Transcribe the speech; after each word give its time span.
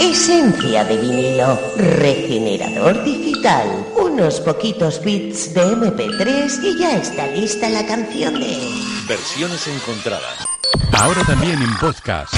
Esencia 0.00 0.82
de 0.84 0.96
vinilo, 0.96 1.60
regenerador 1.76 3.04
digital, 3.04 3.68
unos 3.96 4.40
poquitos 4.40 5.04
bits 5.04 5.52
de 5.52 5.60
MP3 5.60 6.64
y 6.64 6.78
ya 6.78 6.96
está 6.96 7.26
lista 7.26 7.68
la 7.68 7.84
canción 7.84 8.40
de... 8.40 8.56
Versiones 9.06 9.68
encontradas. 9.68 10.46
Ahora 10.98 11.22
también 11.24 11.60
en 11.60 11.76
podcast. 11.76 12.32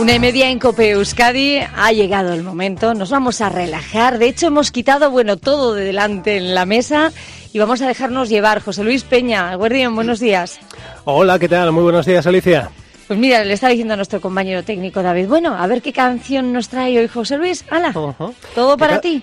Una 0.00 0.14
y 0.14 0.18
media 0.18 0.48
en 0.48 0.58
Cope 0.58 0.92
Euskadi, 0.92 1.58
ha 1.58 1.92
llegado 1.92 2.32
el 2.32 2.42
momento, 2.42 2.94
nos 2.94 3.10
vamos 3.10 3.42
a 3.42 3.50
relajar, 3.50 4.18
de 4.18 4.28
hecho 4.28 4.46
hemos 4.46 4.70
quitado, 4.70 5.10
bueno, 5.10 5.36
todo 5.36 5.74
de 5.74 5.84
delante 5.84 6.38
en 6.38 6.54
la 6.54 6.64
mesa 6.64 7.12
y 7.52 7.58
vamos 7.58 7.82
a 7.82 7.88
dejarnos 7.88 8.30
llevar. 8.30 8.62
José 8.62 8.84
Luis 8.84 9.04
Peña, 9.04 9.54
Guardián, 9.54 9.94
buenos 9.94 10.18
días. 10.18 10.60
Hola, 11.04 11.38
¿qué 11.38 11.50
tal? 11.50 11.72
Muy 11.72 11.82
buenos 11.82 12.06
días, 12.06 12.26
Alicia. 12.26 12.70
Pues 13.12 13.20
mira, 13.20 13.44
le 13.44 13.52
está 13.52 13.68
diciendo 13.68 13.92
a 13.92 13.96
nuestro 13.98 14.22
compañero 14.22 14.64
técnico 14.64 15.02
David, 15.02 15.28
bueno, 15.28 15.54
a 15.54 15.66
ver 15.66 15.82
qué 15.82 15.92
canción 15.92 16.50
nos 16.50 16.70
trae 16.70 16.98
hoy 16.98 17.08
José 17.08 17.36
Luis. 17.36 17.62
¡Hala! 17.68 17.92
Todo 18.54 18.78
para 18.78 19.02
ti 19.02 19.22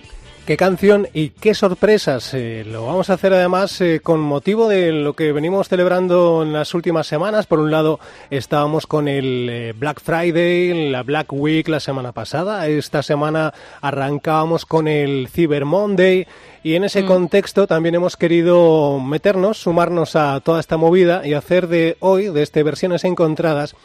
qué 0.50 0.58
canción 0.58 1.08
y 1.14 1.30
qué 1.30 1.54
sorpresas. 1.54 2.34
Eh, 2.34 2.66
lo 2.66 2.88
vamos 2.88 3.12
a 3.12 3.14
hacer 3.14 3.34
además 3.34 3.80
eh, 3.82 4.00
con 4.02 4.20
motivo 4.20 4.68
de 4.68 4.92
lo 4.92 5.14
que 5.14 5.32
venimos 5.32 5.70
celebrando 5.70 6.42
en 6.42 6.54
las 6.54 6.74
últimas 6.74 7.06
semanas. 7.06 7.46
Por 7.46 7.60
un 7.60 7.70
lado, 7.70 8.00
estábamos 8.32 8.88
con 8.88 9.08
el 9.08 9.48
eh, 9.48 9.74
Black 9.78 10.02
Friday, 10.02 10.90
la 10.90 11.04
Black 11.04 11.32
Week 11.32 11.68
la 11.68 11.80
semana 11.80 12.14
pasada. 12.14 12.66
Esta 12.66 13.04
semana 13.04 13.54
arrancábamos 13.80 14.66
con 14.66 14.88
el 14.88 15.28
Cyber 15.28 15.66
Monday. 15.66 16.26
Y 16.64 16.74
en 16.74 16.84
ese 16.84 17.04
mm. 17.04 17.06
contexto 17.06 17.68
también 17.68 17.94
hemos 17.94 18.18
querido 18.18 19.00
meternos, 19.00 19.60
sumarnos 19.60 20.16
a 20.16 20.40
toda 20.40 20.62
esta 20.62 20.78
movida 20.78 21.28
y 21.28 21.36
hacer 21.36 21.68
de 21.68 21.96
hoy, 22.00 22.30
de 22.30 22.42
este 22.42 22.64
versiones 22.64 23.04
encontradas, 23.04 23.76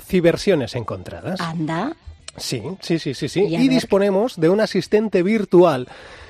cibersiones 0.00 0.74
encontradas. 0.74 1.40
Anda. 1.40 1.94
Sí, 2.38 2.62
sí, 2.80 2.98
sí, 2.98 3.14
sí, 3.14 3.28
sí. 3.28 3.40
Y, 3.48 3.68
disponemos 3.68 4.40
de 4.40 4.48
un 4.48 4.60
asistente 4.60 5.22
virtual 5.22 5.88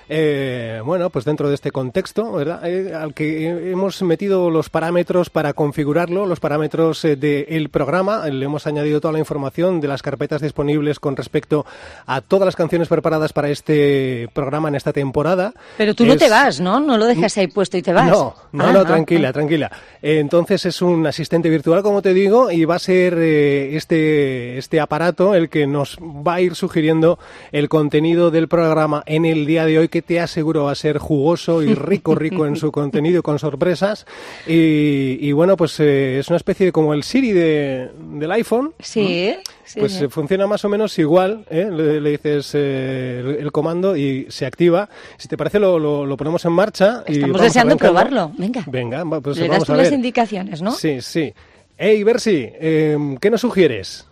eh, 0.08 0.80
bueno, 0.84 1.10
pues 1.10 1.24
dentro 1.24 1.48
de 1.48 1.54
este 1.54 1.70
contexto, 1.70 2.32
¿verdad? 2.32 2.66
Eh, 2.66 2.94
al 2.94 3.12
que 3.12 3.70
hemos 3.70 4.02
metido 4.02 4.50
los 4.50 4.70
parámetros 4.70 5.28
para 5.28 5.52
configurarlo, 5.52 6.24
los 6.24 6.40
parámetros 6.40 7.04
eh, 7.04 7.16
del 7.16 7.68
programa, 7.68 8.26
le 8.28 8.44
hemos 8.44 8.66
añadido 8.66 9.00
toda 9.00 9.12
la 9.12 9.18
información 9.18 9.80
de 9.80 9.88
las 9.88 10.02
carpetas 10.02 10.40
disponibles 10.40 10.98
con 10.98 11.16
respecto 11.16 11.66
a 12.06 12.20
todas 12.22 12.46
las 12.46 12.56
canciones 12.56 12.88
preparadas 12.88 13.32
para 13.32 13.50
este 13.50 14.28
programa 14.32 14.68
en 14.68 14.76
esta 14.76 14.92
temporada. 14.92 15.52
Pero 15.76 15.94
tú 15.94 16.06
no 16.06 16.16
te 16.16 16.30
vas, 16.30 16.60
¿no? 16.60 16.80
No 16.80 16.96
lo 16.96 17.06
dejas 17.06 17.36
ahí 17.36 17.48
puesto 17.48 17.76
y 17.76 17.82
te 17.82 17.92
vas. 17.92 18.10
No, 18.10 18.34
no, 18.52 18.72
no, 18.72 18.84
tranquila, 18.84 19.32
tranquila. 19.32 19.70
Entonces 20.00 20.64
es 20.64 20.80
un 20.80 21.06
asistente 21.06 21.50
virtual, 21.50 21.82
como 21.82 22.00
te 22.00 22.14
digo, 22.14 22.50
y 22.50 22.64
va 22.64 22.76
a 22.76 22.78
ser 22.78 23.18
este, 23.18 24.56
este 24.56 24.80
aparato 24.80 25.34
el 25.34 25.50
que 25.50 25.66
nos 25.66 25.98
va 25.98 26.34
a 26.34 26.40
ir 26.40 26.54
sugiriendo 26.54 27.18
el 27.52 27.68
contenido 27.68 28.30
del 28.30 28.48
programa 28.48 29.02
en 29.06 29.24
el 29.24 29.44
día 29.44 29.66
de 29.66 29.78
hoy 29.78 29.88
que 29.88 29.97
te 30.02 30.20
aseguro 30.20 30.64
va 30.64 30.72
a 30.72 30.74
ser 30.74 30.98
jugoso 30.98 31.62
y 31.62 31.74
rico, 31.74 32.14
rico 32.14 32.46
en 32.46 32.56
su 32.56 32.72
contenido 32.72 33.22
con 33.22 33.38
sorpresas. 33.38 34.06
Y, 34.46 35.32
bueno, 35.32 35.56
pues 35.56 35.78
eh, 35.80 36.18
es 36.18 36.28
una 36.28 36.36
especie 36.36 36.66
de 36.66 36.72
como 36.72 36.94
el 36.94 37.02
Siri 37.02 37.32
de, 37.32 37.90
del 37.98 38.30
iPhone. 38.32 38.72
Sí. 38.78 39.34
pues 39.78 40.00
eh, 40.00 40.08
funciona 40.08 40.46
más 40.46 40.64
o 40.64 40.68
menos 40.68 40.98
igual. 40.98 41.44
¿eh? 41.50 41.68
Le, 41.70 42.10
dices 42.10 42.54
el, 42.54 43.50
comando 43.52 43.96
y 43.96 44.26
se 44.28 44.46
activa. 44.46 44.88
Si 45.16 45.28
te 45.28 45.36
parece, 45.36 45.58
lo, 45.58 45.78
lo, 45.78 46.16
ponemos 46.16 46.44
en 46.44 46.52
marcha. 46.52 47.04
Estamos 47.06 47.40
deseando 47.40 47.76
probarlo. 47.76 48.32
Venga. 48.36 48.64
Venga, 48.66 49.04
pues 49.20 49.38
Le 49.38 49.48
das 49.48 49.64
tú 49.64 49.74
las 49.74 49.92
indicaciones, 49.92 50.62
¿no? 50.62 50.72
Sí, 50.72 51.00
sí. 51.00 51.32
Hey, 51.76 52.02
Bersi, 52.02 52.50
¿qué 52.58 53.28
nos 53.30 53.40
sugieres? 53.40 54.07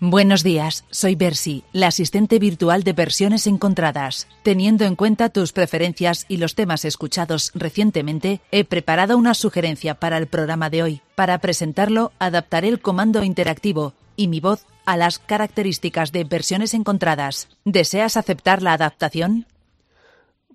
Buenos 0.00 0.42
días, 0.42 0.84
soy 0.90 1.14
Bersi, 1.14 1.64
la 1.72 1.86
asistente 1.86 2.38
virtual 2.38 2.82
de 2.82 2.92
versiones 2.92 3.46
encontradas. 3.46 4.28
Teniendo 4.42 4.84
en 4.84 4.94
cuenta 4.94 5.30
tus 5.30 5.52
preferencias 5.52 6.26
y 6.28 6.36
los 6.36 6.54
temas 6.54 6.84
escuchados 6.84 7.50
recientemente, 7.54 8.42
he 8.50 8.64
preparado 8.64 9.16
una 9.16 9.32
sugerencia 9.32 9.94
para 9.94 10.18
el 10.18 10.26
programa 10.26 10.68
de 10.68 10.82
hoy. 10.82 11.00
Para 11.14 11.38
presentarlo, 11.38 12.12
adaptaré 12.18 12.68
el 12.68 12.80
comando 12.80 13.24
interactivo 13.24 13.94
y 14.16 14.28
mi 14.28 14.38
voz 14.38 14.66
a 14.84 14.98
las 14.98 15.18
características 15.18 16.12
de 16.12 16.24
versiones 16.24 16.74
encontradas. 16.74 17.48
¿Deseas 17.64 18.18
aceptar 18.18 18.62
la 18.62 18.74
adaptación? 18.74 19.46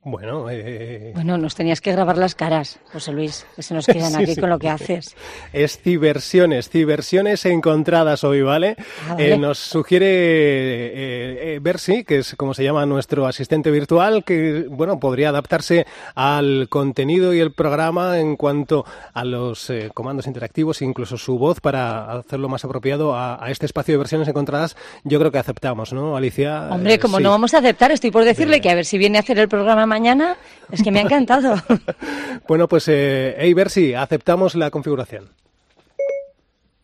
Bueno, 0.03 0.49
eh... 0.49 1.11
bueno, 1.13 1.37
nos 1.37 1.53
tenías 1.53 1.79
que 1.79 1.91
grabar 1.91 2.17
las 2.17 2.33
caras, 2.33 2.79
José 2.91 3.11
Luis, 3.11 3.45
que 3.55 3.61
se 3.61 3.75
nos 3.75 3.85
quedan 3.91 4.15
aquí 4.15 4.35
con 4.35 4.49
lo 4.49 4.57
que 4.57 4.67
haces. 4.67 5.15
Es 5.53 5.77
civersiones, 5.77 6.69
civersiones 6.69 7.45
encontradas 7.45 8.23
hoy, 8.23 8.41
¿vale? 8.41 8.77
Ah, 9.07 9.15
eh, 9.19 9.37
nos 9.37 9.59
sugiere 9.59 10.07
eh, 10.07 11.55
eh, 11.55 11.59
Bersi, 11.61 12.03
que 12.03 12.17
es 12.17 12.35
como 12.35 12.55
se 12.55 12.63
llama 12.63 12.83
nuestro 12.87 13.27
asistente 13.27 13.69
virtual, 13.69 14.23
que 14.23 14.65
bueno 14.71 14.99
podría 14.99 15.29
adaptarse 15.29 15.85
al 16.15 16.67
contenido 16.67 17.35
y 17.35 17.39
el 17.39 17.51
programa 17.51 18.17
en 18.17 18.37
cuanto 18.37 18.85
a 19.13 19.23
los 19.23 19.69
eh, 19.69 19.91
comandos 19.93 20.25
interactivos, 20.25 20.81
incluso 20.81 21.15
su 21.15 21.37
voz 21.37 21.61
para 21.61 22.11
hacerlo 22.11 22.49
más 22.49 22.65
apropiado 22.65 23.15
a, 23.15 23.39
este 23.51 23.67
espacio 23.67 23.93
de 23.93 23.99
versiones 23.99 24.27
encontradas. 24.27 24.75
Yo 25.03 25.19
creo 25.19 25.31
que 25.31 25.37
aceptamos, 25.37 25.93
¿no, 25.93 26.17
Alicia? 26.17 26.69
Hombre, 26.71 26.97
como 26.97 27.19
no 27.19 27.29
vamos 27.29 27.53
a 27.53 27.59
aceptar, 27.59 27.91
estoy 27.91 28.09
por 28.09 28.23
decirle 28.23 28.61
que 28.61 28.71
a 28.71 28.75
ver 28.75 28.85
si 28.85 28.97
viene 28.97 29.19
a 29.19 29.21
hacer 29.21 29.37
el 29.37 29.47
programa 29.47 29.90
mañana, 29.91 30.37
es 30.71 30.81
que 30.81 30.89
me 30.89 30.99
ha 30.99 31.03
encantado. 31.03 31.55
bueno, 32.47 32.69
pues, 32.69 32.87
eh, 32.87 33.35
hey, 33.37 33.53
si 33.67 33.93
aceptamos 33.93 34.55
la 34.55 34.71
configuración. 34.71 35.29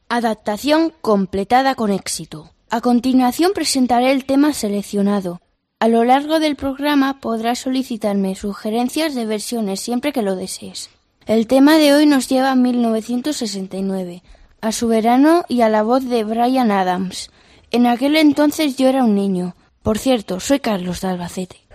Adaptación 0.10 0.92
completada 1.00 1.76
con 1.76 1.92
éxito. 1.92 2.52
A 2.70 2.82
continuación 2.82 3.54
presentaré 3.56 4.12
el 4.12 4.26
tema 4.26 4.52
seleccionado. 4.52 5.40
A 5.80 5.88
lo 5.88 6.04
largo 6.04 6.42
del 6.42 6.58
programa 6.58 7.22
podrás 7.22 7.60
solicitarme 7.60 8.36
sugerencias 8.36 9.16
de 9.16 9.26
versiones 9.26 9.80
siempre 9.80 10.12
que 10.12 10.22
lo 10.22 10.36
desees. 10.36 10.90
El 11.26 11.48
tema 11.48 11.78
de 11.78 11.94
hoy 11.94 12.06
nos 12.06 12.28
lleva 12.28 12.52
a 12.52 12.56
1969, 12.56 14.22
a 14.60 14.72
su 14.74 14.88
verano 14.90 15.46
y 15.48 15.62
a 15.62 15.70
la 15.70 15.84
voz 15.84 16.04
de 16.04 16.26
Brian 16.26 16.72
Adams. 16.72 17.30
En 17.72 17.86
aquel 17.86 18.18
entonces 18.18 18.76
yo 18.76 18.88
era 18.90 19.04
un 19.04 19.16
niño. 19.16 19.56
Por 19.82 19.98
cierto, 19.98 20.42
soy 20.42 20.60
Carlos 20.60 21.00
de 21.00 21.08
Albacete. 21.08 21.67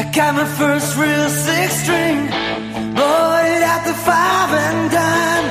I 0.00 0.02
got 0.14 0.34
my 0.34 0.44
first 0.44 0.96
real 0.96 1.28
six 1.28 1.68
string, 1.82 2.18
bought 2.94 3.44
it 3.54 3.62
at 3.74 3.82
the 3.88 3.94
five 4.08 4.50
and 4.64 4.90
dime, 4.96 5.48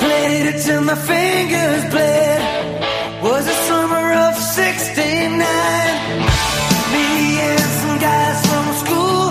played 0.00 0.46
it 0.52 0.58
till 0.62 0.82
my 0.82 0.96
fingers 0.96 1.84
bled. 1.92 2.40
Was 3.22 3.44
the 3.46 3.56
summer 3.68 4.06
of 4.26 4.34
'69. 4.36 5.38
Me 6.92 7.06
and 7.48 7.70
some 7.80 7.98
guys 7.98 8.38
from 8.48 8.66
school 8.82 9.30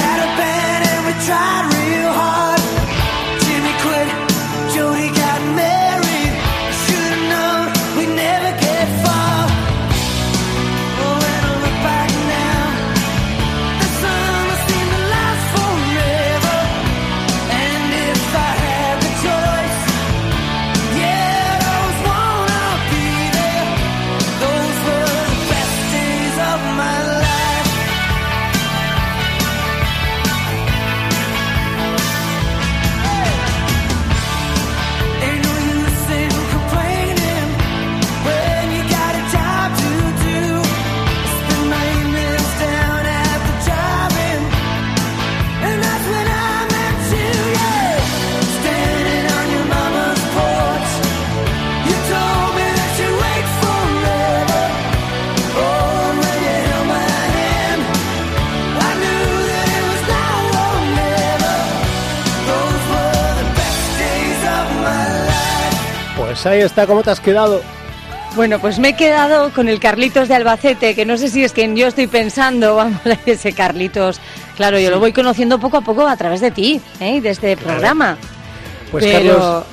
had 0.00 0.18
a 0.26 0.30
band 0.38 0.82
and 0.92 1.02
we 1.06 1.12
tried. 1.26 1.73
Pues 66.44 66.56
ahí 66.56 66.60
está, 66.60 66.86
¿cómo 66.86 67.02
te 67.02 67.08
has 67.08 67.20
quedado? 67.20 67.62
Bueno, 68.36 68.58
pues 68.58 68.78
me 68.78 68.90
he 68.90 68.96
quedado 68.96 69.50
con 69.54 69.66
el 69.66 69.80
Carlitos 69.80 70.28
de 70.28 70.34
Albacete, 70.34 70.94
que 70.94 71.06
no 71.06 71.16
sé 71.16 71.30
si 71.30 71.42
es 71.42 71.52
que 71.52 71.74
yo 71.74 71.86
estoy 71.86 72.06
pensando, 72.06 72.76
vamos 72.76 73.00
a 73.06 73.16
ese 73.24 73.54
Carlitos 73.54 74.20
Claro, 74.54 74.78
yo 74.78 74.90
lo 74.90 75.00
voy 75.00 75.14
conociendo 75.14 75.58
poco 75.58 75.78
a 75.78 75.80
poco 75.80 76.06
a 76.06 76.18
través 76.18 76.42
de 76.42 76.50
ti, 76.50 76.82
¿eh? 77.00 77.22
de 77.22 77.30
este 77.30 77.56
programa. 77.56 78.18
Pues 78.90 79.06
Pero 79.06 79.38
Carlos, 79.38 79.64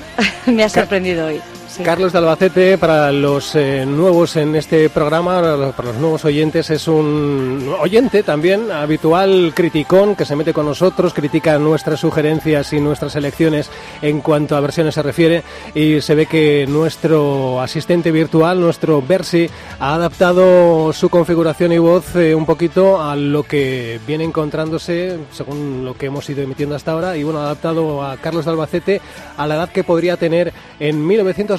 me 0.45 0.63
ha 0.63 0.69
sorprendido 0.69 1.25
hoy. 1.27 1.41
Carlos 1.77 2.11
de 2.11 2.19
Albacete, 2.19 2.77
para 2.77 3.11
los 3.11 3.55
eh, 3.55 3.85
nuevos 3.85 4.35
en 4.35 4.55
este 4.55 4.89
programa, 4.89 5.41
para 5.75 5.91
los 5.91 5.97
nuevos 5.99 6.25
oyentes, 6.25 6.69
es 6.69 6.87
un 6.87 7.73
oyente 7.79 8.23
también, 8.23 8.71
habitual 8.71 9.53
criticón, 9.55 10.15
que 10.15 10.25
se 10.25 10.35
mete 10.35 10.53
con 10.53 10.65
nosotros, 10.65 11.13
critica 11.13 11.57
nuestras 11.57 11.99
sugerencias 11.99 12.73
y 12.73 12.79
nuestras 12.81 13.15
elecciones 13.15 13.69
en 14.01 14.21
cuanto 14.21 14.55
a 14.55 14.59
versiones 14.59 14.95
se 14.95 15.01
refiere, 15.01 15.43
y 15.73 16.01
se 16.01 16.13
ve 16.13 16.25
que 16.25 16.65
nuestro 16.67 17.61
asistente 17.61 18.11
virtual, 18.11 18.59
nuestro 18.59 19.01
Versi, 19.01 19.49
ha 19.79 19.95
adaptado 19.95 20.91
su 20.93 21.09
configuración 21.09 21.71
y 21.71 21.77
voz 21.77 22.15
eh, 22.15 22.35
un 22.35 22.45
poquito 22.45 23.01
a 23.01 23.15
lo 23.15 23.43
que 23.43 23.99
viene 24.05 24.25
encontrándose, 24.25 25.19
según 25.31 25.85
lo 25.85 25.95
que 25.95 26.07
hemos 26.07 26.29
ido 26.29 26.43
emitiendo 26.43 26.75
hasta 26.75 26.91
ahora, 26.91 27.17
y 27.17 27.23
bueno, 27.23 27.39
ha 27.39 27.45
adaptado 27.45 28.03
a 28.03 28.17
Carlos 28.17 28.45
de 28.45 28.51
Albacete 28.51 29.01
a 29.37 29.47
la 29.47 29.55
edad 29.55 29.69
que 29.69 29.83
podría 29.83 30.17
tener 30.17 30.53
en 30.79 31.01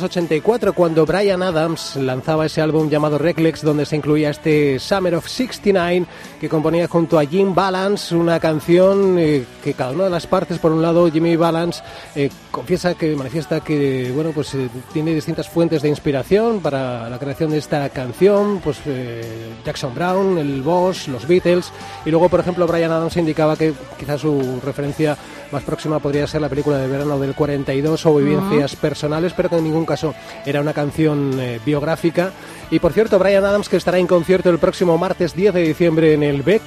1984 0.02 0.72
cuando 0.72 1.06
Brian 1.06 1.42
Adams 1.44 1.94
lanzaba 1.94 2.46
ese 2.46 2.60
álbum 2.60 2.90
llamado 2.90 3.18
Reclex 3.18 3.62
donde 3.62 3.86
se 3.86 3.94
incluía 3.94 4.30
este 4.30 4.80
Summer 4.80 5.14
of 5.14 5.28
69 5.28 6.06
que 6.40 6.48
componía 6.48 6.88
junto 6.88 7.20
a 7.20 7.24
Jim 7.24 7.54
Balance 7.54 8.12
una 8.14 8.40
canción 8.40 9.16
eh, 9.16 9.44
que 9.62 9.74
cada 9.74 9.92
una 9.92 10.04
de 10.04 10.10
las 10.10 10.26
partes 10.26 10.58
por 10.58 10.72
un 10.72 10.82
lado 10.82 11.08
Jimmy 11.08 11.36
Balance 11.36 11.82
eh, 12.16 12.30
confiesa 12.50 12.94
que 12.94 13.14
manifiesta 13.14 13.60
que 13.60 14.10
bueno 14.12 14.32
pues 14.34 14.54
eh, 14.54 14.68
tiene 14.92 15.14
distintas 15.14 15.48
fuentes 15.48 15.82
de 15.82 15.88
inspiración 15.88 16.60
para 16.60 17.08
la 17.08 17.18
creación 17.18 17.50
de 17.50 17.58
esta 17.58 17.88
canción 17.90 18.60
pues 18.62 18.80
eh, 18.86 19.52
Jackson 19.64 19.94
Brown 19.94 20.36
el 20.36 20.62
Boss 20.62 21.06
los 21.06 21.28
Beatles 21.28 21.70
y 22.04 22.10
luego 22.10 22.28
por 22.28 22.40
ejemplo 22.40 22.66
Brian 22.66 22.90
Adams 22.90 23.16
indicaba 23.16 23.56
que 23.56 23.72
quizás 23.98 24.20
su 24.20 24.60
referencia 24.64 25.16
más 25.52 25.62
próxima 25.62 25.98
podría 25.98 26.26
ser 26.26 26.40
la 26.40 26.48
película 26.48 26.78
de 26.78 26.88
verano 26.88 27.18
del 27.18 27.34
42 27.34 28.06
o 28.06 28.16
vivencias 28.16 28.74
personales, 28.76 29.32
pero 29.36 29.48
que 29.50 29.56
en 29.56 29.64
ningún 29.64 29.84
caso 29.86 30.14
era 30.46 30.60
una 30.60 30.72
canción 30.72 31.38
eh, 31.38 31.60
biográfica. 31.64 32.32
Y 32.70 32.78
por 32.78 32.92
cierto, 32.92 33.18
Brian 33.18 33.44
Adams 33.44 33.68
que 33.68 33.76
estará 33.76 33.98
en 33.98 34.06
concierto 34.06 34.50
el 34.50 34.58
próximo 34.58 34.96
martes 34.98 35.34
10 35.34 35.54
de 35.54 35.62
diciembre 35.62 36.14
en 36.14 36.22
el 36.22 36.42
BEC. 36.42 36.62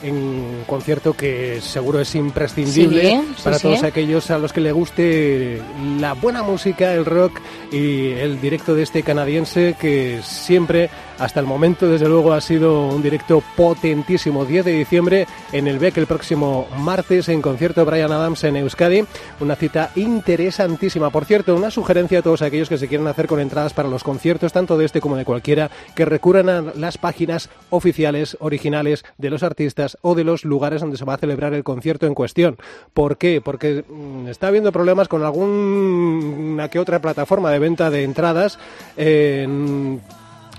En 0.00 0.14
un 0.14 0.64
concierto 0.64 1.12
que 1.12 1.60
seguro 1.60 1.98
es 1.98 2.14
imprescindible 2.14 3.02
Sí, 3.02 3.34
sí, 3.36 3.42
para 3.42 3.56
sí. 3.58 3.64
todos 3.64 3.82
aquellos 3.82 4.30
a 4.30 4.38
los 4.38 4.52
que 4.52 4.60
le 4.60 4.70
guste 4.70 5.60
la 5.98 6.12
buena 6.12 6.44
música, 6.44 6.94
el 6.94 7.04
rock 7.04 7.40
y 7.72 8.10
el 8.12 8.40
directo 8.40 8.76
de 8.76 8.84
este 8.84 9.02
canadiense 9.02 9.74
que 9.80 10.20
siempre, 10.22 10.88
hasta 11.18 11.40
el 11.40 11.46
momento, 11.46 11.88
desde 11.88 12.08
luego, 12.08 12.32
ha 12.32 12.40
sido 12.40 12.86
un 12.88 13.02
directo 13.02 13.42
potentísimo. 13.56 14.44
10 14.44 14.64
de 14.64 14.72
diciembre 14.72 15.26
en 15.52 15.66
el 15.66 15.78
BEC 15.78 15.98
el 15.98 16.06
próximo 16.06 16.66
martes 16.78 17.28
en 17.28 17.42
concierto 17.42 17.84
Brian 17.84 18.12
Adams 18.12 18.44
en 18.44 18.56
Euskadi. 18.56 19.04
Una 19.40 19.56
cita 19.56 19.90
interesantísima. 19.96 21.10
Por 21.10 21.24
cierto, 21.24 21.56
una 21.56 21.70
sugerencia 21.70 22.20
a 22.20 22.22
todos 22.22 22.42
aquellos 22.42 22.68
que 22.68 22.78
se 22.78 22.88
quieran 22.88 23.06
hacer 23.08 23.26
con 23.26 23.40
entradas 23.40 23.74
para 23.74 23.88
los 23.88 24.04
conciertos, 24.04 24.52
tanto 24.52 24.78
de 24.78 24.84
este 24.84 25.00
como 25.00 25.16
de 25.16 25.24
cualquiera, 25.24 25.70
que 25.94 26.04
recurran 26.04 26.48
a 26.48 26.62
las 26.74 26.98
páginas 26.98 27.50
oficiales, 27.70 28.36
originales 28.40 29.04
de 29.16 29.30
los 29.30 29.42
artistas 29.42 29.98
o 30.02 30.14
de 30.14 30.24
los 30.24 30.44
lugares 30.44 30.80
donde 30.80 30.96
se 30.96 31.04
va 31.04 31.14
a 31.14 31.18
celebrar 31.18 31.54
el 31.54 31.64
concierto 31.64 32.06
en 32.06 32.14
cuestión. 32.14 32.56
¿Por 32.94 33.18
qué? 33.18 33.40
Porque 33.40 33.84
mm, 33.88 34.28
está 34.28 34.48
habiendo 34.48 34.72
problemas 34.72 35.08
con 35.08 35.24
alguna 35.24 36.68
que 36.68 36.78
otra 36.78 37.00
plataforma 37.00 37.50
de 37.50 37.58
venta 37.58 37.90
de 37.90 38.04
entradas. 38.04 38.58
eh, 38.96 39.98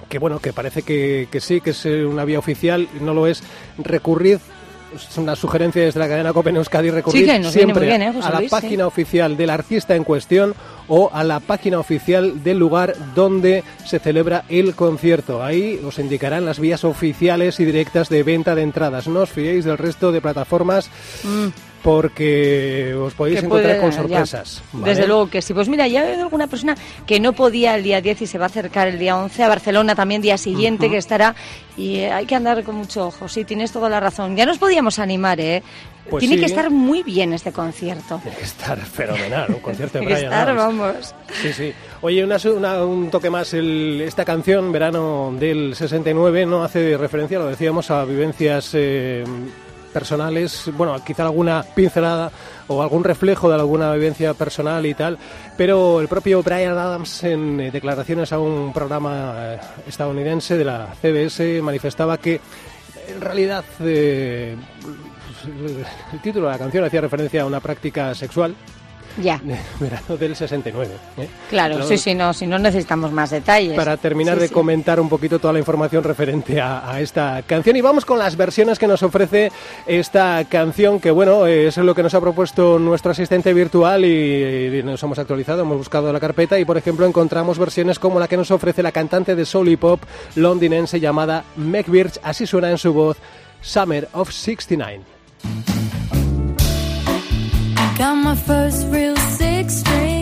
que 0.10 0.20
bueno, 0.20 0.40
que 0.40 0.52
parece 0.52 0.82
que, 0.82 1.28
que 1.32 1.40
sí, 1.40 1.62
que 1.62 1.70
es 1.70 1.86
eh, 1.86 2.04
una 2.06 2.26
vía 2.26 2.40
oficial, 2.40 2.88
no 3.00 3.14
lo 3.14 3.28
es. 3.28 3.44
Recurrid, 3.78 4.38
es 4.96 5.18
una 5.18 5.36
sugerencia 5.36 5.84
desde 5.84 6.00
la 6.00 6.08
cadena 6.08 6.34
Copen 6.34 6.56
Euskadi, 6.58 6.90
recurrir 6.90 7.30
Sí, 7.44 7.50
siempre 7.52 7.86
bien, 7.86 8.02
¿eh, 8.02 8.14
a 8.24 8.30
la 8.32 8.40
Luis? 8.40 8.50
página 8.50 8.88
oficial 8.88 9.38
del 9.38 9.52
artista 9.52 9.96
en 9.96 10.04
cuestión 10.04 10.56
o 10.88 11.12
a 11.14 11.24
la 11.24 11.40
página 11.40 11.78
oficial 11.80 12.44
del 12.44 12.58
lugar 12.58 12.96
donde 13.14 13.64
se 13.86 14.00
celebra 14.00 14.46
el 14.50 14.74
concierto. 14.74 15.44
Ahí 15.44 15.80
os 15.86 16.00
indicarán 16.00 16.44
las 16.46 16.60
vías 16.60 16.84
oficiales 16.84 17.60
y 17.60 17.66
directas 17.66 18.10
de 18.10 18.24
venta 18.24 18.56
de 18.56 18.64
entradas. 18.64 19.08
No 19.08 19.20
os 19.22 19.30
fiéis 19.30 19.64
del 19.66 19.78
resto 19.78 20.12
de 20.12 20.22
plataformas 20.22 20.90
porque 21.84 22.94
os 22.96 23.14
podéis 23.14 23.44
encontrar 23.44 23.78
puede- 23.78 23.82
con 23.82 23.92
sorpresas. 23.94 24.62
¿vale? 24.74 24.92
Desde 24.94 25.08
luego 25.08 25.30
que 25.30 25.42
sí. 25.42 25.54
Pues 25.54 25.68
mira, 25.70 25.88
ya 25.88 26.02
habido 26.02 26.24
alguna 26.24 26.48
persona 26.48 26.76
que 27.06 27.20
no 27.20 27.34
podía 27.34 27.76
el 27.76 27.84
día 27.84 28.02
10 28.02 28.22
y 28.24 28.28
se 28.28 28.38
va 28.38 28.46
a 28.46 28.48
acercar 28.48 28.88
el 28.88 29.00
día 29.00 29.18
11 29.18 29.44
a 29.44 29.48
Barcelona 29.50 29.96
también 29.96 30.22
día 30.22 30.38
siguiente 30.38 30.90
que 30.90 30.98
estará 30.98 31.36
y 31.78 31.98
eh, 31.98 32.12
hay 32.12 32.26
que 32.26 32.36
andar 32.36 32.64
con 32.64 32.76
mucho 32.76 33.08
ojo. 33.08 33.28
Sí, 33.28 33.46
tienes 33.46 33.72
toda 33.72 33.90
la 33.90 34.00
razón. 34.00 34.36
Ya 34.36 34.46
nos 34.46 34.58
podíamos 34.58 35.00
animar, 35.00 35.40
¿eh? 35.40 35.64
Pues 36.10 36.22
Tiene 36.22 36.36
sí. 36.36 36.40
que 36.42 36.46
estar 36.48 36.72
muy 36.72 37.04
bien 37.04 37.34
este 37.34 37.52
concierto. 37.52 38.20
Tiene 38.24 38.36
que 38.38 38.44
estar 38.44 38.80
fenomenal, 38.80 39.50
un 39.50 39.60
concierto 39.60 40.00
de 40.00 40.06
Tiene 40.06 40.16
que 40.22 40.22
Brian 40.28 40.34
estar, 40.40 40.56
vamos. 40.56 41.16
Sí, 41.42 41.54
sí. 41.54 41.72
Oye, 42.02 42.24
una, 42.24 42.38
una- 42.56 42.84
un 42.84 43.12
toque 43.12 43.30
más. 43.30 43.54
El- 43.54 44.02
esta 44.02 44.26
canción, 44.26 44.72
Verano 44.72 45.32
del 45.40 45.76
69, 45.76 46.48
no 46.48 46.64
hace 46.64 46.98
referencia, 46.98 47.38
lo 47.38 47.46
decíamos, 47.48 47.92
a 47.92 48.04
vivencias 48.06 48.72
eh, 48.74 49.24
personales. 49.90 50.70
Bueno, 50.78 50.96
quizá 51.04 51.24
alguna 51.24 51.64
pincelada 51.76 52.32
o 52.68 52.82
algún 52.82 53.04
reflejo 53.04 53.50
de 53.50 53.56
alguna 53.56 53.94
vivencia 53.94 54.34
personal 54.34 54.86
y 54.86 54.94
tal. 54.94 55.18
Pero 55.58 56.02
el 56.02 56.08
propio 56.08 56.42
Brian 56.44 56.78
Adams, 56.78 57.24
en 57.24 57.60
eh, 57.60 57.72
declaraciones 57.72 58.32
a 58.32 58.40
un 58.40 58.72
programa 58.74 59.34
eh, 59.38 59.60
estadounidense 59.88 60.58
de 60.58 60.66
la 60.66 60.94
CBS, 61.02 61.62
manifestaba 61.62 62.18
que 62.18 62.40
en 63.08 63.22
realidad 63.22 63.66
eh, 63.82 64.56
el 66.14 66.22
título 66.22 66.48
de 66.48 66.54
la 66.54 66.60
canción 66.60 66.84
hacía 66.84 67.02
referencia 67.02 67.42
a 67.42 67.46
una 67.46 67.60
práctica 67.60 68.14
sexual 68.14 68.56
Ya. 69.22 69.40
verano 69.80 70.18
del 70.18 70.36
69. 70.36 70.92
¿eh? 71.18 71.28
Claro, 71.50 71.84
sí, 71.84 71.98
sí, 71.98 72.16
no, 72.16 72.34
si 72.34 72.48
no 72.48 72.58
necesitamos 72.60 73.12
más 73.12 73.30
detalles. 73.30 73.74
Para 73.76 73.98
terminar 73.98 74.36
Sí, 74.36 74.42
de 74.42 74.48
sí. 74.48 74.54
comentar 74.54 75.00
un 75.00 75.10
poquito 75.10 75.40
toda 75.40 75.54
la 75.54 75.60
información 75.60 76.04
referente 76.04 76.60
a, 76.62 76.90
a 76.90 77.02
esta 77.02 77.42
canción 77.46 77.76
y 77.76 77.82
vamos 77.82 78.06
con 78.06 78.18
las 78.20 78.36
versiones 78.36 78.80
que 78.80 78.88
nos 78.88 79.04
ofrece 79.04 79.52
esta 79.86 80.44
canción 80.50 81.00
que 81.00 81.12
bueno 81.12 81.46
es 81.48 81.78
lo 81.78 81.94
que 81.96 82.04
nos 82.04 82.14
ha 82.14 82.22
propuesto 82.22 82.80
nuestro 82.80 83.12
asistente 83.12 83.54
virtual 83.54 84.06
y, 84.06 84.78
y 84.80 84.84
nos 84.84 85.02
hemos 85.04 85.20
actualizado, 85.20 85.62
hemos 85.64 85.78
buscado 85.78 86.12
la 86.14 86.20
carpeta 86.20 86.60
y 86.60 86.66
por 86.66 86.78
ejemplo 86.78 87.06
encontramos 87.06 87.58
versiones 87.60 88.00
como 88.00 88.20
la 88.20 88.28
que 88.28 88.38
nos 88.38 88.52
ofrece 88.52 88.84
la 88.84 88.92
cantante 88.92 89.36
de 89.36 89.46
soul 89.46 89.70
y 89.70 89.78
pop 89.78 90.02
londinense 90.36 91.00
llamada 91.00 91.44
Meg 91.58 91.90
Birch, 91.90 92.20
así 92.24 92.46
suena 92.48 92.70
en 92.72 92.78
su 92.78 92.94
voz 92.94 93.18
Summer 93.62 94.08
of 94.14 94.32
69. 94.32 95.04
Got 98.00 98.16
my 98.16 98.34
first 98.34 98.88
real 98.88 99.18
six 99.18 99.80
string, 99.80 100.19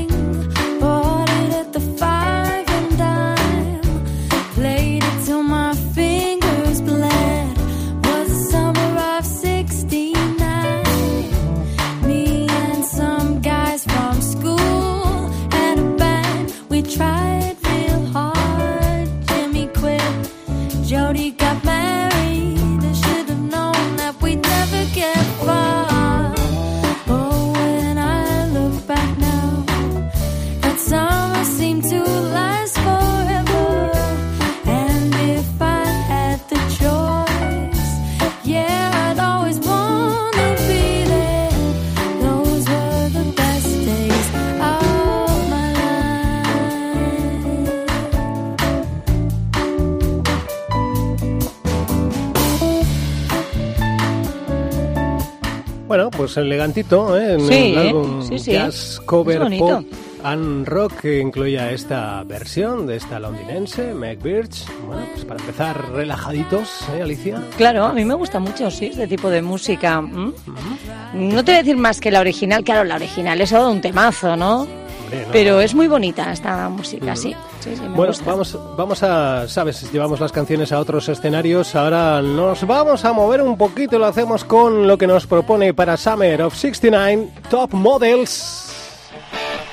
Bueno, 55.97 56.11
pues 56.11 56.37
elegantito, 56.37 57.17
¿eh? 57.17 57.33
En 57.33 57.47
Sí, 57.47 57.71
el 57.71 57.77
álbum 57.79 58.21
Sí, 58.21 58.37
sí. 58.37 58.51
Jazz 58.51 59.01
Cover. 59.03 59.39
Pop 59.57 59.83
and 60.23 60.67
Rock 60.67 60.93
que 61.01 61.19
incluía 61.19 61.71
esta 61.71 62.23
versión 62.23 62.85
de 62.85 62.97
esta 62.97 63.19
londinense, 63.19 63.95
Meg 63.95 64.21
Birch. 64.21 64.65
Bueno, 64.85 65.07
pues 65.11 65.25
para 65.25 65.39
empezar 65.39 65.91
relajaditos, 65.93 66.81
¿eh, 66.95 67.01
Alicia? 67.01 67.41
Claro, 67.57 67.85
a 67.85 67.93
mí 67.93 68.05
me 68.05 68.13
gusta 68.13 68.39
mucho, 68.39 68.69
sí, 68.69 68.87
este 68.87 69.07
tipo 69.07 69.31
de 69.31 69.41
música. 69.41 69.97
¿m? 69.97 70.33
No 71.13 71.43
te 71.43 71.51
voy 71.51 71.55
a 71.55 71.63
decir 71.63 71.77
más 71.77 71.99
que 71.99 72.11
la 72.11 72.19
original, 72.19 72.63
claro, 72.63 72.83
la 72.83 72.95
original 72.95 73.41
es 73.41 73.49
todo 73.49 73.71
un 73.71 73.81
temazo, 73.81 74.35
¿no? 74.37 74.67
Hombre, 75.07 75.25
no, 75.25 75.31
Pero 75.31 75.53
no. 75.55 75.61
es 75.61 75.73
muy 75.73 75.87
bonita 75.87 76.31
esta 76.31 76.69
música, 76.69 77.15
sí. 77.15 77.35
sí, 77.61 77.75
sí, 77.75 77.81
me 77.81 77.89
Bueno, 77.89 78.07
gusta. 78.13 78.25
vamos, 78.29 78.57
vamos 78.77 79.03
a, 79.03 79.47
sabes, 79.47 79.91
llevamos 79.91 80.19
las 80.19 80.31
canciones 80.31 80.71
a 80.71 80.79
otros 80.79 81.07
escenarios, 81.09 81.75
ahora 81.75 82.21
nos 82.21 82.65
vamos 82.67 83.03
a 83.05 83.13
mover 83.13 83.41
un 83.41 83.57
poquito, 83.57 83.97
lo 83.99 84.05
hacemos 84.05 84.43
con 84.43 84.87
lo 84.87 84.97
que 84.97 85.07
nos 85.07 85.25
propone 85.27 85.73
para 85.73 85.97
Summer 85.97 86.41
of 86.41 86.55
69, 86.55 87.29
Top 87.49 87.73
Models. 87.73 88.63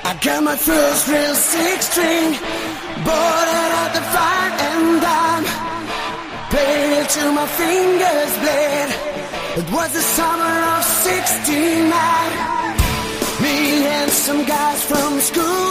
I 0.03 0.13
got 0.23 0.43
my 0.43 0.55
first 0.55 1.07
real 1.07 1.33
six 1.35 1.85
string, 1.87 2.33
bought 3.03 3.47
it 3.47 3.71
at 3.73 3.93
the 3.93 4.01
five 4.13 4.53
and 4.71 5.01
dime. 5.01 5.45
Played 6.51 7.01
it 7.01 7.09
till 7.09 7.31
my 7.33 7.47
fingers 7.47 8.37
bled. 8.39 8.89
It 9.57 9.71
was 9.73 9.91
the 9.93 10.01
summer 10.01 10.77
of 10.77 10.83
69. 10.83 12.74
Me 13.45 13.85
and 13.97 14.11
some 14.11 14.43
guys 14.45 14.83
from 14.89 15.19
school 15.19 15.67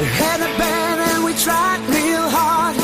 we 0.00 0.06
had 0.22 0.38
a 0.48 0.50
band 0.62 0.98
and 1.10 1.24
we 1.24 1.32
tried 1.34 1.80
real 1.96 2.26
hard. 2.38 2.76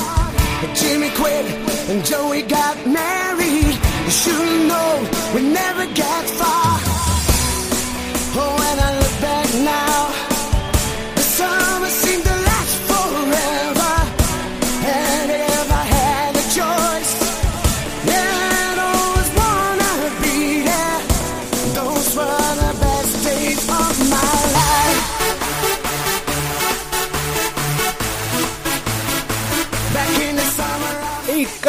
But 0.60 0.72
Jimmy 0.80 1.10
quit 1.20 1.46
and 1.90 2.04
Joey 2.04 2.42
got 2.42 2.76
married. 2.86 3.74
You 4.04 4.12
should 4.22 4.68
know 4.70 4.93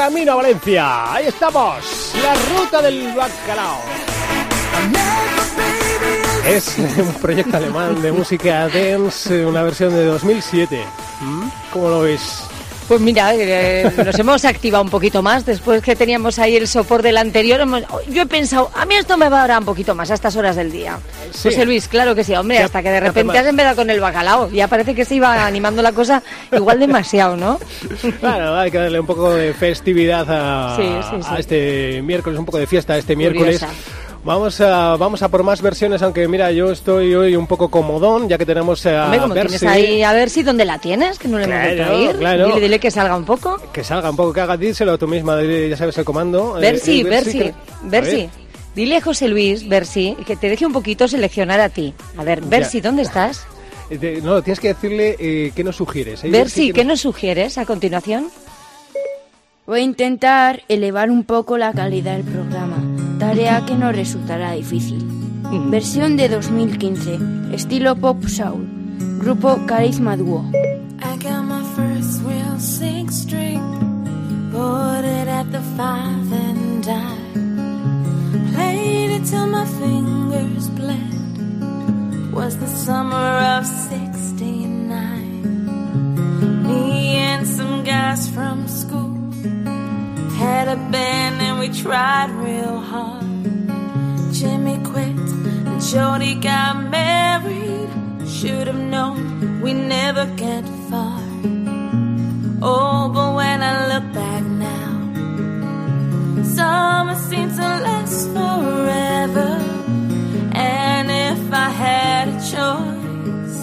camino 0.05 0.33
a 0.33 0.35
Valencia, 0.35 1.13
ahí 1.15 1.25
estamos, 1.25 2.13
la 2.21 2.35
ruta 2.35 2.79
del 2.79 3.11
bacalao. 3.15 3.79
Es 6.47 6.77
un 6.77 7.11
proyecto 7.15 7.57
alemán 7.57 7.99
de 8.03 8.11
música 8.11 8.67
dance, 8.67 9.43
una 9.43 9.63
versión 9.63 9.95
de 9.95 10.05
2007. 10.05 10.85
¿Mm? 11.21 11.47
¿Cómo 11.73 11.89
lo 11.89 12.01
ves? 12.01 12.43
Pues 12.87 13.01
mira, 13.01 13.33
eh, 13.33 13.91
nos 14.05 14.17
hemos 14.19 14.45
activado 14.45 14.83
un 14.83 14.91
poquito 14.91 15.23
más 15.23 15.43
después 15.43 15.81
que 15.81 15.95
teníamos 15.95 16.37
ahí 16.37 16.55
el 16.55 16.67
sopor 16.67 17.01
del 17.01 17.17
anterior. 17.17 17.59
hemos- 17.61 17.81
Yo 18.09 18.21
he 18.21 18.25
pensado, 18.27 18.69
a 18.75 18.85
mí 18.85 18.93
esto 18.95 19.17
me 19.17 19.27
va 19.27 19.39
a 19.39 19.41
durar 19.41 19.59
un 19.59 19.65
poquito 19.65 19.95
más 19.95 20.11
a 20.11 20.13
estas 20.13 20.35
horas 20.35 20.55
del 20.55 20.71
día. 20.71 20.99
Sí. 21.31 21.49
José 21.49 21.65
Luis, 21.65 21.87
claro 21.87 22.13
que 22.13 22.23
sí, 22.23 22.35
hombre, 22.35 22.59
Ya- 22.59 22.65
hasta 22.65 22.83
que 22.83 22.91
de 22.91 22.99
repente 22.99 23.33
te 23.33 23.39
has 23.39 23.47
empezado 23.47 23.75
con 23.77 23.89
el 23.89 23.99
bacalao. 23.99 24.51
Ya 24.51 24.67
parece 24.67 24.93
que 24.93 25.03
se 25.03 25.15
iba 25.15 25.45
animando 25.47 25.81
la 25.81 25.93
cosa 25.93 26.21
igual 26.51 26.79
demasiado, 26.79 27.35
¿no? 27.35 27.59
Claro, 28.19 28.55
hay 28.55 28.69
que 28.69 28.77
darle 28.77 28.99
un 28.99 29.07
poco 29.07 29.33
de 29.33 29.53
festividad 29.55 30.25
a, 30.29 30.75
Sí, 30.77 30.83
sí, 31.09 31.17
sí. 31.23 31.27
a 31.27 31.39
este 31.39 32.01
miércoles, 32.03 32.37
un 32.37 32.45
poco 32.45 32.59
de 32.59 32.67
fiesta 32.67 32.93
a 32.93 32.97
este 32.97 33.15
miércoles. 33.15 33.59
Curiosa. 33.61 33.73
Vamos 34.25 34.59
a, 34.59 34.95
vamos 34.97 35.21
a 35.21 35.29
por 35.29 35.43
más 35.43 35.61
versiones, 35.61 36.01
aunque 36.01 36.27
mira, 36.27 36.51
yo 36.51 36.71
estoy 36.71 37.13
hoy 37.13 37.35
un 37.35 37.45
poco 37.45 37.69
comodón, 37.69 38.27
ya 38.27 38.39
que 38.39 38.45
tenemos 38.45 38.83
a 38.87 39.05
Hombre, 39.05 39.19
como 39.19 39.33
tienes 39.35 39.61
ahí, 39.61 40.01
a 40.01 40.13
ver 40.13 40.31
si 40.31 40.41
dónde 40.41 40.65
la 40.65 40.79
tienes, 40.79 41.19
que 41.19 41.27
no 41.27 41.37
le 41.37 41.43
hemos 41.43 41.55
Claro, 41.55 41.75
vuelto 41.75 41.93
a 41.93 42.09
ir. 42.11 42.17
claro. 42.17 42.47
Dile, 42.47 42.59
dile 42.61 42.79
que 42.79 42.89
salga 42.89 43.15
un 43.15 43.23
poco. 43.25 43.61
que 43.71 43.83
salga 43.83 44.09
un 44.09 44.15
poco, 44.15 44.33
que 44.33 44.41
haga, 44.41 44.57
díselo 44.57 44.97
tú 44.97 45.07
misma, 45.07 45.37
dile, 45.37 45.69
ya 45.69 45.77
sabes 45.77 45.95
el 45.99 46.05
comando. 46.05 46.57
eh, 46.57 46.61
Bersi, 46.61 47.01
el 47.01 47.07
Bersi, 47.07 47.37
que- 47.37 47.53
Bersi. 47.83 48.11
A 48.21 48.25
ver, 48.25 48.29
Dile 48.75 48.97
a 48.97 49.01
José 49.01 49.27
Luis, 49.29 49.69
Bersi, 49.69 50.17
que 50.25 50.35
te 50.35 50.49
deje 50.49 50.65
un 50.65 50.73
poquito 50.73 51.07
seleccionar 51.07 51.61
a 51.61 51.69
ti. 51.69 51.93
A 52.17 52.23
ver, 52.25 52.41
Bersi, 52.41 52.81
¿dónde 52.81 53.03
estás? 53.03 53.45
eh, 53.91 54.19
no, 54.23 54.41
tienes 54.41 54.59
que 54.59 54.69
decirle 54.69 55.15
eh, 55.19 55.51
qué 55.55 55.63
nos 55.63 55.75
sugieres. 55.77 56.23
¿eh? 56.23 56.29
Bersi, 56.31 56.67
que 56.67 56.73
¿qué 56.73 56.83
nos 56.83 56.99
sugieres 56.99 57.57
a 57.59 57.65
continuación? 57.65 58.27
Voy 59.67 59.79
a 59.79 59.83
intentar 59.83 60.63
elevar 60.67 61.09
un 61.09 61.23
poco 61.23 61.57
la 61.57 61.71
calidad 61.73 62.17
del 62.17 62.25
programa, 62.25 62.74
tarea 63.19 63.63
que 63.65 63.75
no 63.75 63.91
resultará 63.91 64.53
difícil. 64.53 65.03
Versión 65.69 66.17
de 66.17 66.27
2015, 66.27 67.19
estilo 67.53 67.95
pop 67.95 68.25
soul, 68.27 68.67
grupo 69.19 69.59
Carisma 69.65 70.17
Duo. 70.17 70.43
I 71.01 71.17
got 71.17 71.43
my 71.43 71.63
first 71.75 72.21
real 72.23 72.59
six 72.59 73.15
string, 73.21 73.61
bought 74.51 75.05
it 75.05 75.27
at 75.27 75.51
the 75.51 75.61
five 75.77 76.31
and 76.31 76.83
dime. 76.83 78.51
Played 78.53 79.11
it 79.11 79.25
till 79.25 79.47
my 79.47 79.65
fingers 79.65 80.69
bled. 80.69 81.13
Was 82.33 82.57
the 82.57 82.67
summer 82.67 83.39
of 83.55 83.65
69. 83.65 86.63
Me 86.63 87.17
and 87.17 87.47
some 87.47 87.83
guys 87.83 88.27
from 88.29 88.67
school 88.67 89.13
had 90.37 90.67
a 90.67 90.75
band 90.91 91.41
and 91.41 91.59
we 91.59 91.69
tried 91.69 92.29
Jody 95.91 96.33
got 96.33 96.89
married. 96.89 97.89
Should 98.27 98.65
have 98.67 98.79
known 98.93 99.61
we 99.61 99.71
never 99.73 100.25
get 100.35 100.65
far. 100.89 101.21
Oh, 102.61 103.11
but 103.13 103.35
when 103.35 103.61
I 103.61 103.73
look 103.91 104.11
back 104.11 104.43
now, 104.43 104.91
summer 106.43 107.15
seems 107.29 107.55
to 107.57 107.69
last 107.87 108.27
forever. 108.35 109.51
And 110.53 111.11
if 111.11 111.53
I 111.53 111.69
had 111.69 112.27
a 112.29 112.39
choice, 112.53 113.59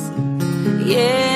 yeah, 0.87 1.32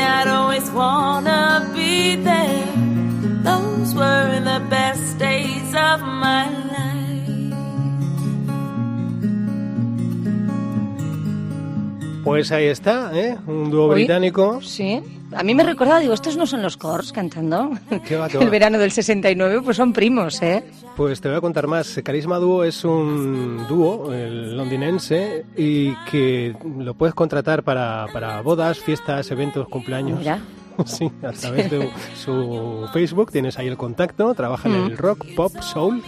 Pues 12.26 12.50
ahí 12.50 12.64
está, 12.66 13.12
¿eh? 13.14 13.36
Un 13.46 13.70
dúo 13.70 13.86
británico. 13.88 14.60
Sí. 14.60 15.00
A 15.32 15.44
mí 15.44 15.54
me 15.54 15.62
recordaba, 15.62 16.00
digo, 16.00 16.12
estos 16.12 16.36
no 16.36 16.44
son 16.44 16.60
los 16.60 16.76
Cors 16.76 17.12
cantando. 17.12 17.70
¿Qué 18.04 18.16
va, 18.16 18.26
El 18.40 18.50
verano 18.50 18.78
del 18.78 18.90
69, 18.90 19.60
pues 19.64 19.76
son 19.76 19.92
primos, 19.92 20.42
¿eh? 20.42 20.64
Pues 20.96 21.20
te 21.20 21.28
voy 21.28 21.38
a 21.38 21.40
contar 21.40 21.68
más. 21.68 22.00
Carisma 22.04 22.38
Dúo 22.38 22.64
es 22.64 22.84
un 22.84 23.64
dúo 23.68 24.12
el 24.12 24.56
londinense 24.56 25.44
y 25.56 25.94
que 26.10 26.56
lo 26.78 26.94
puedes 26.94 27.14
contratar 27.14 27.62
para, 27.62 28.06
para 28.12 28.40
bodas, 28.42 28.78
fiestas, 28.80 29.30
eventos, 29.30 29.68
cumpleaños. 29.68 30.18
Mira. 30.18 30.40
Sí, 30.84 31.10
a 31.22 31.32
través 31.32 31.70
de 31.70 31.88
su 32.22 32.86
Facebook 32.92 33.32
tienes 33.32 33.58
ahí 33.58 33.66
el 33.66 33.78
contacto, 33.78 34.34
trabajan 34.34 34.74
en 34.74 34.82
Mm. 34.82 34.86
el 34.90 34.98
rock, 34.98 35.24
pop, 35.34 35.52
soul 35.62 36.02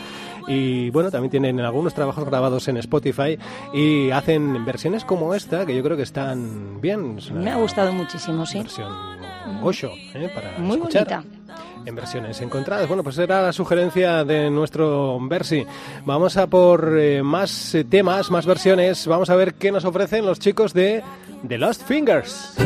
y 0.49 0.91
bueno, 0.91 1.11
también 1.11 1.31
tienen 1.31 1.61
algunos 1.61 1.95
trabajos 1.95 2.25
grabados 2.25 2.67
en 2.69 2.79
Spotify 2.79 3.39
y 3.75 4.11
hacen 4.11 4.65
versiones 4.65 5.05
como 5.05 5.35
esta 5.35 5.67
que 5.67 5.77
yo 5.77 5.83
creo 5.83 5.97
que 5.97 6.03
están 6.03 6.81
bien. 6.81 7.17
Es 7.19 7.31
Me 7.31 7.51
ha 7.51 7.57
gustado 7.57 7.93
muchísimo, 7.93 8.45
sí. 8.47 8.59
versión 8.59 8.93
8 9.63 9.91
¿eh? 10.15 10.31
para 10.35 10.59
Muy 10.59 10.77
escuchar 10.77 11.07
bonita. 11.07 11.25
en 11.87 11.95
versiones 11.95 12.41
encontradas. 12.41 12.87
Bueno, 12.89 13.03
pues 13.03 13.19
era 13.19 13.43
la 13.43 13.53
sugerencia 13.53 14.25
de 14.25 14.51
nuestro 14.51 15.19
Versi. 15.29 15.65
Vamos 16.05 16.37
a 16.37 16.47
por 16.47 16.99
eh, 16.99 17.23
más 17.23 17.75
eh, 17.75 17.85
temas, 17.85 18.31
más 18.31 18.47
versiones. 18.47 19.07
Vamos 19.07 19.31
a 19.31 19.37
ver 19.37 19.55
qué 19.55 19.71
nos 19.73 19.85
ofrecen 19.85 20.27
los 20.27 20.39
chicos 20.39 20.73
de 20.75 21.03
The 21.47 21.59
Lost 21.59 21.83
Fingers. 21.87 22.57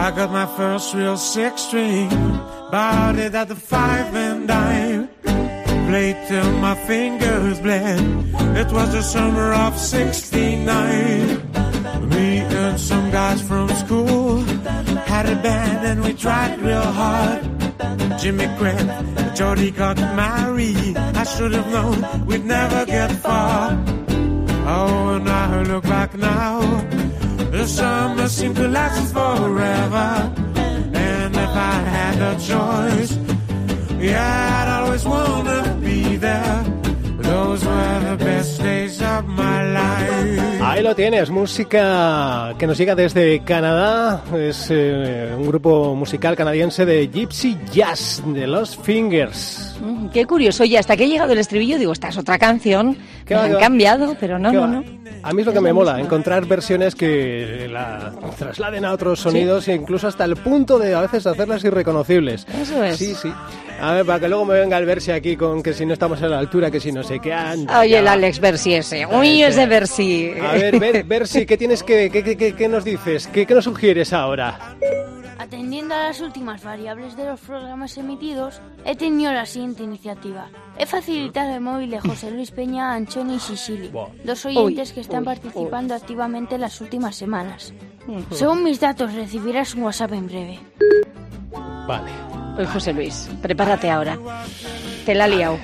I 0.00 0.10
got 0.12 0.32
my 0.32 0.46
first 0.46 0.94
real 0.94 1.18
six 1.18 1.60
string, 1.60 2.08
bought 2.72 3.18
it 3.18 3.34
at 3.34 3.48
the 3.48 3.54
five 3.54 4.16
and 4.16 4.48
dime. 4.48 5.10
Played 5.90 6.16
till 6.26 6.52
my 6.58 6.74
fingers 6.86 7.60
bled. 7.60 8.00
It 8.56 8.72
was 8.72 8.92
the 8.92 9.02
summer 9.02 9.52
of 9.52 9.78
69. 9.78 12.08
Me 12.08 12.38
and 12.38 12.80
some 12.80 13.10
guys 13.10 13.42
from 13.42 13.68
school 13.84 14.38
had 15.04 15.28
a 15.28 15.36
band 15.42 15.86
and 15.86 16.02
we 16.02 16.14
tried 16.14 16.58
real 16.60 16.90
hard. 17.00 17.42
Jimmy 18.18 18.48
quit, 18.56 19.36
Jody 19.36 19.70
got 19.70 19.98
married. 19.98 20.96
I 20.96 21.24
should 21.24 21.52
have 21.52 21.70
known 21.70 22.24
we'd 22.24 22.46
never 22.46 22.86
get 22.86 23.12
far. 23.12 23.72
Oh, 24.66 25.16
and 25.16 25.28
I 25.28 25.62
look 25.62 25.84
back 25.84 26.16
now. 26.16 27.09
The 27.60 27.66
summer 27.66 28.26
seemed 28.26 28.56
to 28.56 28.68
last 28.68 29.12
forever. 29.12 30.32
And 30.94 31.36
if 31.36 31.52
I 31.72 31.76
had 31.96 32.18
a 32.32 32.34
choice, 32.50 33.12
yeah, 34.00 34.60
I'd 34.60 34.80
always 34.80 35.04
wanna 35.04 35.78
be 35.78 36.16
there. 36.16 36.64
Those 37.18 37.62
were 37.62 38.00
the 38.08 38.16
best 38.24 38.59
Ahí 40.62 40.82
lo 40.82 40.94
tienes, 40.94 41.30
música 41.30 42.54
que 42.58 42.66
nos 42.66 42.78
llega 42.78 42.94
desde 42.94 43.40
Canadá. 43.40 44.22
Es 44.36 44.68
eh, 44.70 45.34
un 45.36 45.46
grupo 45.46 45.94
musical 45.94 46.36
canadiense 46.36 46.84
de 46.86 47.08
Gypsy 47.08 47.56
Jazz, 47.72 48.22
de 48.26 48.46
los 48.46 48.76
Fingers. 48.76 49.76
Mm, 49.80 50.08
Qué 50.08 50.26
curioso. 50.26 50.62
Oye, 50.62 50.78
hasta 50.78 50.96
que 50.96 51.04
he 51.04 51.08
llegado 51.08 51.32
el 51.32 51.38
estribillo, 51.38 51.78
digo, 51.78 51.92
esta 51.92 52.08
es 52.08 52.18
otra 52.18 52.38
canción. 52.38 52.96
¿Qué 53.24 53.34
Me 53.34 53.40
va, 53.40 53.46
han 53.46 53.56
cambiado, 53.58 54.16
pero 54.20 54.38
no, 54.38 54.50
¿Qué 54.50 54.56
no, 54.56 54.66
no. 54.66 54.84
A 55.22 55.32
mí 55.32 55.40
es 55.42 55.46
lo 55.46 55.52
que 55.52 55.60
me 55.60 55.68
la 55.70 55.74
mola, 55.74 56.00
encontrar 56.00 56.46
versiones 56.46 56.94
que 56.94 57.68
la 57.70 58.12
trasladen 58.38 58.84
a 58.84 58.92
otros 58.92 59.20
sonidos 59.20 59.68
e 59.68 59.74
incluso 59.74 60.08
hasta 60.08 60.24
el 60.24 60.36
punto 60.36 60.78
de 60.78 60.94
a 60.94 61.00
veces 61.02 61.26
hacerlas 61.26 61.62
irreconocibles. 61.64 62.46
Eso 62.60 62.82
es. 62.82 62.96
Sí, 62.96 63.14
sí. 63.14 63.30
A 63.80 63.92
ver, 63.94 64.06
para 64.06 64.20
que 64.20 64.28
luego 64.28 64.44
me 64.44 64.58
venga 64.58 64.78
el 64.78 64.86
versi 64.86 65.10
aquí 65.10 65.36
con 65.36 65.62
que 65.62 65.72
si 65.72 65.84
no 65.86 65.92
estamos 65.94 66.22
a 66.22 66.28
la 66.28 66.38
altura, 66.38 66.70
que 66.70 66.80
si 66.80 66.92
no 66.92 67.02
sé 67.02 67.18
qué. 67.18 67.32
anda, 67.32 67.80
Oye, 67.80 67.98
el 67.98 68.08
Alex 68.08 68.40
Bersi 68.40 68.74
ese. 68.74 69.06
Uy, 69.12 69.42
ese 69.42 69.66
Bersi. 69.66 70.32
A 70.40 70.52
ver, 70.52 70.78
ver, 70.78 71.04
ver 71.04 71.26
si, 71.26 71.44
¿qué 71.46 71.56
tienes 71.56 71.82
que, 71.82 72.10
qué, 72.10 72.22
qué- 72.22 72.36
qué- 72.36 72.52
qué 72.54 72.68
nos 72.68 72.84
dices? 72.84 73.26
¿Qué, 73.26 73.46
qué 73.46 73.54
nos 73.54 73.64
sugieres 73.64 74.12
ahora? 74.12 74.76
Atendiendo 75.40 75.94
a 75.94 76.02
las 76.08 76.20
últimas 76.20 76.62
variables 76.62 77.16
de 77.16 77.24
los 77.24 77.40
programas 77.40 77.96
emitidos, 77.96 78.60
he 78.84 78.94
tenido 78.94 79.32
la 79.32 79.46
siguiente 79.46 79.82
iniciativa. 79.82 80.48
He 80.76 80.84
facilitado 80.84 81.54
el 81.54 81.62
móvil 81.62 81.92
de 81.92 81.98
José 81.98 82.30
Luis 82.30 82.50
Peña, 82.50 82.92
Anchoni 82.92 83.36
y 83.36 83.40
Sicily, 83.40 83.90
dos 84.22 84.44
oyentes 84.44 84.92
que 84.92 85.00
están 85.00 85.24
participando 85.24 85.94
activamente 85.94 86.56
en 86.56 86.60
las 86.60 86.78
últimas 86.82 87.16
semanas. 87.16 87.72
Según 88.32 88.62
mis 88.62 88.80
datos, 88.80 89.14
recibirás 89.14 89.74
un 89.74 89.84
WhatsApp 89.84 90.12
en 90.12 90.26
breve. 90.26 90.60
Vale. 91.86 92.10
Oye, 92.58 92.66
José 92.66 92.92
Luis, 92.92 93.30
prepárate 93.40 93.88
ahora. 93.88 94.18
Te 95.06 95.14
la 95.14 95.24
ha 95.24 95.28
liado. 95.28 95.58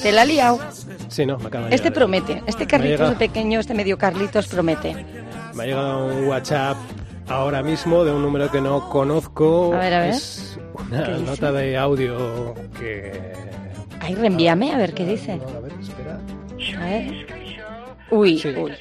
Te 0.00 0.12
la 0.12 0.22
ha 0.22 0.26
liado. 0.26 0.60
Sí, 1.08 1.26
no, 1.26 1.38
me 1.38 1.48
acaba 1.48 1.66
de 1.66 1.74
Este 1.74 1.90
promete. 1.90 2.40
Este 2.46 2.68
Carlitos 2.68 3.16
pequeño, 3.16 3.58
este 3.58 3.74
medio 3.74 3.98
Carlitos 3.98 4.46
promete. 4.46 4.94
Me 5.54 5.64
ha 5.64 5.66
llegado 5.66 6.06
un 6.06 6.28
WhatsApp 6.28 6.76
ahora 7.28 7.62
mismo 7.62 8.04
de 8.04 8.12
un 8.12 8.22
número 8.22 8.50
que 8.50 8.60
no 8.60 8.88
conozco. 8.88 9.74
A 9.74 9.78
ver, 9.78 9.94
a 9.94 10.00
ver. 10.00 10.10
Es 10.10 10.58
una 10.74 11.04
¿Qué 11.04 11.12
dice? 11.12 11.24
nota 11.24 11.52
de 11.52 11.76
audio 11.76 12.54
que... 12.78 13.32
Ay, 14.00 14.14
reenvíame 14.14 14.72
a 14.72 14.78
ver 14.78 14.94
qué 14.94 15.04
dice. 15.04 15.36
No, 15.36 15.48
a 15.48 15.60
ver, 15.60 15.72
espera. 15.80 16.20
A 16.80 16.84
ver. 16.84 17.26
Uy, 18.10 18.38
Sí. 18.38 18.48
uy. 18.56 18.72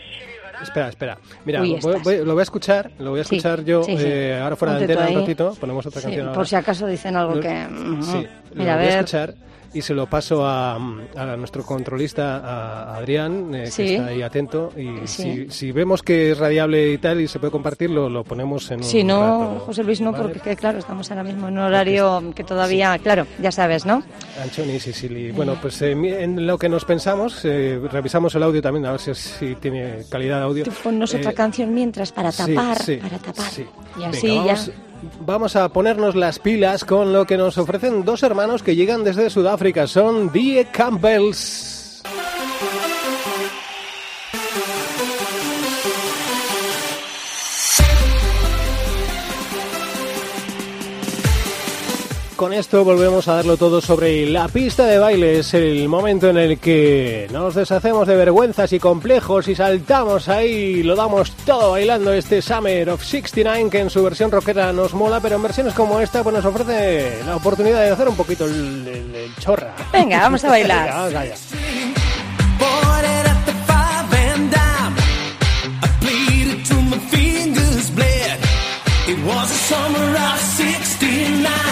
Espera, 0.62 0.90
espera. 0.90 1.18
Mira, 1.46 1.62
Uy, 1.62 1.78
voy- 1.82 2.00
voy- 2.04 2.18
lo 2.26 2.34
voy 2.34 2.40
a 2.40 2.44
escuchar, 2.44 2.90
lo 2.98 3.12
voy 3.12 3.20
a 3.20 3.24
Sí, 3.24 3.36
escuchar 3.36 3.64
yo 3.64 3.84
sí, 3.84 3.96
sí. 3.96 4.04
eh, 4.08 4.40
ahora 4.42 4.56
fuera 4.56 4.74
de 4.74 4.80
Ponte 4.80 4.94
tú 4.96 5.00
antena 5.00 5.18
un 5.20 5.24
ratito, 5.24 5.56
ponemos 5.60 5.86
otra 5.86 6.02
Sí, 6.02 6.06
canción 6.08 6.26
ahora. 6.28 6.36
por 6.36 6.48
si 6.48 6.56
acaso 6.56 6.88
dicen 6.88 7.16
algo 7.16 7.36
Lo- 7.36 7.42
que... 7.42 7.68
ujú. 7.70 8.04
Sí, 8.04 8.28
Mira, 8.56 8.66
lo 8.66 8.72
a 8.72 8.76
voy 8.78 8.86
a 8.86 8.88
ver. 8.88 8.90
escuchar 8.90 9.36
y 9.74 9.82
se 9.82 9.94
lo 9.94 10.06
paso 10.08 10.46
a, 10.46 10.76
a 10.76 11.36
nuestro 11.38 11.64
controlista, 11.64 12.38
a 12.38 12.96
Adrián, 12.98 13.54
eh, 13.56 13.68
Sí. 13.72 13.84
que 13.84 13.96
está 13.96 14.08
ahí 14.08 14.22
atento. 14.22 14.72
Y 14.78 15.08
Sí. 15.08 15.46
si, 15.48 15.50
si 15.50 15.72
vemos 15.72 16.02
que 16.04 16.32
es 16.32 16.38
radiable 16.38 16.94
y 16.94 16.98
tal 16.98 17.22
y 17.22 17.28
se 17.28 17.40
puede 17.40 17.52
compartir, 17.52 17.90
lo, 17.90 18.10
lo 18.10 18.24
ponemos 18.24 18.70
en 18.72 18.78
un 18.80 18.84
Si 18.84 19.04
no, 19.04 19.22
rato. 19.54 19.66
José 19.66 19.84
Luis, 19.84 20.02
no, 20.02 20.12
¿Vale? 20.12 20.24
porque 20.24 20.40
que, 20.40 20.56
claro, 20.56 20.80
estamos 20.80 21.10
ahora 21.12 21.24
mismo 21.24 21.48
en 21.48 21.54
un 21.54 21.60
horario 21.60 22.24
que 22.36 22.44
todavía, 22.44 22.98
claro, 23.00 23.26
ya 23.40 23.52
sabes, 23.52 23.86
¿no? 23.86 24.04
Anchoni, 24.42 24.80
Sicily. 24.80 25.32
Bueno, 25.32 25.56
pues 25.62 25.82
eh, 25.82 25.92
en 25.92 26.46
lo 26.48 26.58
que 26.58 26.70
nos 26.70 26.86
pensamos, 26.86 27.44
eh, 27.46 27.80
revisamos 27.92 28.34
el 28.36 28.44
audio 28.44 28.62
también, 28.62 28.86
a 28.86 28.92
ver 28.92 29.00
si, 29.00 29.14
si 29.16 29.56
tiene 29.56 30.04
calidad 30.10 30.38
de 30.38 30.44
audio. 30.44 30.66
Ponnos 30.84 31.14
otra 31.14 31.32
Eh, 31.32 31.34
canción 31.34 31.74
mientras 31.74 32.12
para 32.12 32.32
tapar, 32.32 32.78
sí, 32.82 32.98
para 32.98 33.18
tapar. 33.18 33.50
sí. 33.50 33.66
Y 34.00 34.04
así 34.04 34.28
ya. 34.28 34.42
Vamos 34.44 34.72
a 35.56 35.70
ponernos 35.70 36.16
las 36.16 36.40
pilas 36.40 36.86
con 36.86 37.14
lo 37.14 37.26
que 37.26 37.38
nos 37.38 37.58
ofrecen 37.58 38.04
dos 38.04 38.24
hermanos 38.24 38.64
que 38.64 38.76
llegan 38.76 39.04
desde 39.04 39.30
Sudáfrica. 39.30 39.88
Son 39.88 40.32
Die 40.32 40.66
Campbells. 40.72 42.04
Con 52.38 52.54
esto 52.54 52.84
volvemos 52.86 53.28
a 53.28 53.34
darlo 53.38 53.58
todo 53.58 53.82
sobre 53.82 54.28
la 54.30 54.48
pista 54.48 54.86
de 54.86 55.00
baile. 55.00 55.40
Es 55.40 55.56
el 55.56 55.90
momento 55.90 56.30
en 56.30 56.38
el 56.38 56.60
que 56.60 57.28
nos 57.32 57.56
deshacemos 57.56 58.08
de 58.08 58.16
vergüenzas 58.16 58.72
y 58.74 58.80
complejos 58.80 59.48
y 59.48 59.56
saltamos 59.56 60.30
ahí, 60.30 60.84
lo 60.84 60.96
damos 60.96 61.32
todo 61.48 61.72
bailando 61.72 62.14
este 62.14 62.44
Summer 62.44 62.92
of 62.92 63.04
69 63.04 63.70
que 63.72 63.80
en 63.80 63.90
su 63.90 64.04
versión 64.04 64.30
rockera 64.30 64.72
nos 64.72 64.94
mola, 64.94 65.20
pero 65.20 65.36
en 65.38 65.42
versiones 65.44 65.74
como 65.74 66.00
esta 66.00 66.22
pues 66.22 66.36
nos 66.36 66.46
ofrece 66.46 67.24
la 67.26 67.38
oportunidad 67.38 67.82
de 67.82 67.90
hacer 67.90 68.08
un 68.08 68.16
poquito 68.16 68.46
el, 68.46 68.88
el- 68.88 69.16
el 69.16 69.36
chorra. 69.38 69.74
Venga, 69.92 70.20
vamos 70.20 70.44
a 70.44 70.50
bailar. 70.50 70.84
Venga, 70.86 70.96
vamos 70.96 71.16
allá. 71.16 71.36
It 79.10 79.18
was 79.26 79.48
the 79.48 79.56
summer 79.56 80.18
of 80.18 80.40
69. 80.40 81.67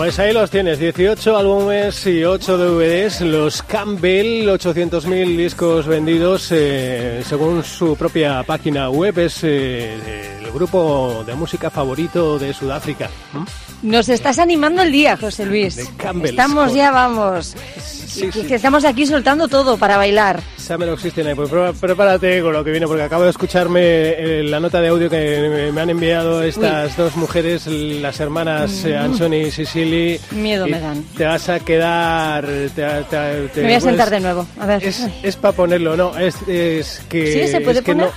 Pues 0.00 0.18
ahí 0.18 0.32
los 0.32 0.50
tienes, 0.50 0.78
18 0.78 1.36
álbumes 1.36 2.06
y 2.06 2.24
8 2.24 2.56
DVDs, 2.56 3.20
los 3.20 3.62
Campbell, 3.62 4.48
800.000 4.48 5.36
discos 5.36 5.86
vendidos, 5.86 6.50
eh, 6.52 7.22
según 7.22 7.62
su 7.62 7.94
propia 7.96 8.42
página 8.44 8.88
web, 8.88 9.18
es 9.18 9.44
eh, 9.44 10.38
el 10.42 10.50
grupo 10.52 11.22
de 11.26 11.34
música 11.34 11.68
favorito 11.68 12.38
de 12.38 12.54
Sudáfrica. 12.54 13.10
¿Mm? 13.34 13.69
Nos 13.82 14.08
estás 14.10 14.38
animando 14.38 14.82
el 14.82 14.92
día, 14.92 15.16
José 15.16 15.46
Luis. 15.46 15.78
Estamos 16.24 16.74
ya, 16.74 16.90
vamos. 16.90 17.54
Sí, 17.78 18.28
sí. 18.32 18.42
que 18.42 18.56
estamos 18.56 18.84
aquí 18.84 19.06
soltando 19.06 19.46
todo 19.48 19.78
para 19.78 19.96
bailar. 19.96 20.40
Summer 20.58 20.88
69, 20.98 21.36
pues 21.36 21.48
pre- 21.48 21.72
prepárate 21.88 22.42
con 22.42 22.52
lo 22.52 22.62
que 22.64 22.72
viene, 22.72 22.86
porque 22.86 23.04
acabo 23.04 23.22
de 23.22 23.30
escucharme 23.30 23.80
eh, 23.82 24.42
la 24.44 24.58
nota 24.60 24.80
de 24.80 24.88
audio 24.88 25.08
que 25.08 25.70
me, 25.72 25.80
han 25.80 25.90
enviado 25.90 26.42
estas 26.42 26.96
dos 26.96 27.16
mujeres, 27.16 27.66
las 27.68 28.18
hermanas 28.20 28.84
eh, 28.84 28.96
Anthony 28.96 29.46
y 29.46 29.50
Sicily. 29.52 30.20
Miedo 30.32 30.66
y 30.66 30.72
me 30.72 30.80
dan. 30.80 31.02
Te 31.16 31.24
vas 31.24 31.48
a 31.48 31.60
quedar... 31.60 32.44
Te, 32.46 32.68
te- 32.68 33.48
te- 33.54 33.60
Me 33.60 33.66
voy 33.68 33.74
a 33.74 33.80
sentar 33.80 34.08
pues, 34.08 34.10
de 34.10 34.20
nuevo. 34.20 34.46
A 34.58 34.66
ver. 34.66 34.84
Es, 34.84 35.06
es 35.22 35.36
para 35.36 35.52
ponerlo, 35.54 35.96
no, 35.96 36.18
es, 36.18 36.36
es 36.48 37.00
que... 37.08 37.32
¿Sí? 37.46 37.48
¿Se 37.52 37.60
puede 37.60 37.78
es 37.78 37.84
que 37.84 37.92
poner? 37.92 38.06
No, 38.08 38.12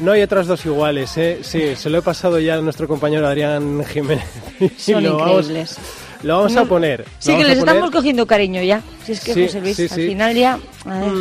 no 0.00 0.12
hay 0.12 0.22
otras 0.22 0.46
dos 0.46 0.64
iguales, 0.66 1.16
¿eh? 1.16 1.38
Sí, 1.42 1.76
se 1.76 1.90
lo 1.90 1.98
he 1.98 2.02
pasado 2.02 2.38
ya 2.38 2.54
a 2.54 2.60
nuestro 2.60 2.86
compañero 2.88 3.26
Adrián 3.26 3.84
Jiménez. 3.84 4.24
y 4.60 4.68
Son 4.70 5.02
lo 5.02 5.16
vamos- 5.16 5.40
increíbles. 5.42 5.78
Lo 6.22 6.36
vamos 6.36 6.56
a 6.56 6.64
poner. 6.66 7.04
Sí, 7.18 7.30
que 7.30 7.32
vamos 7.32 7.48
les 7.48 7.58
poner, 7.58 7.74
estamos 7.74 7.90
cogiendo 7.90 8.26
cariño 8.26 8.62
ya. 8.62 8.80
Si 9.04 9.12
es 9.12 9.20
que 9.24 9.34
Sí, 9.34 9.46
José 9.46 9.60
Luis, 9.60 9.76
sí, 9.76 9.82
al 9.82 9.88
sí. 9.88 10.06
final 10.08 10.34
ya. 10.36 10.58
A 10.86 10.98
ver, 11.00 11.12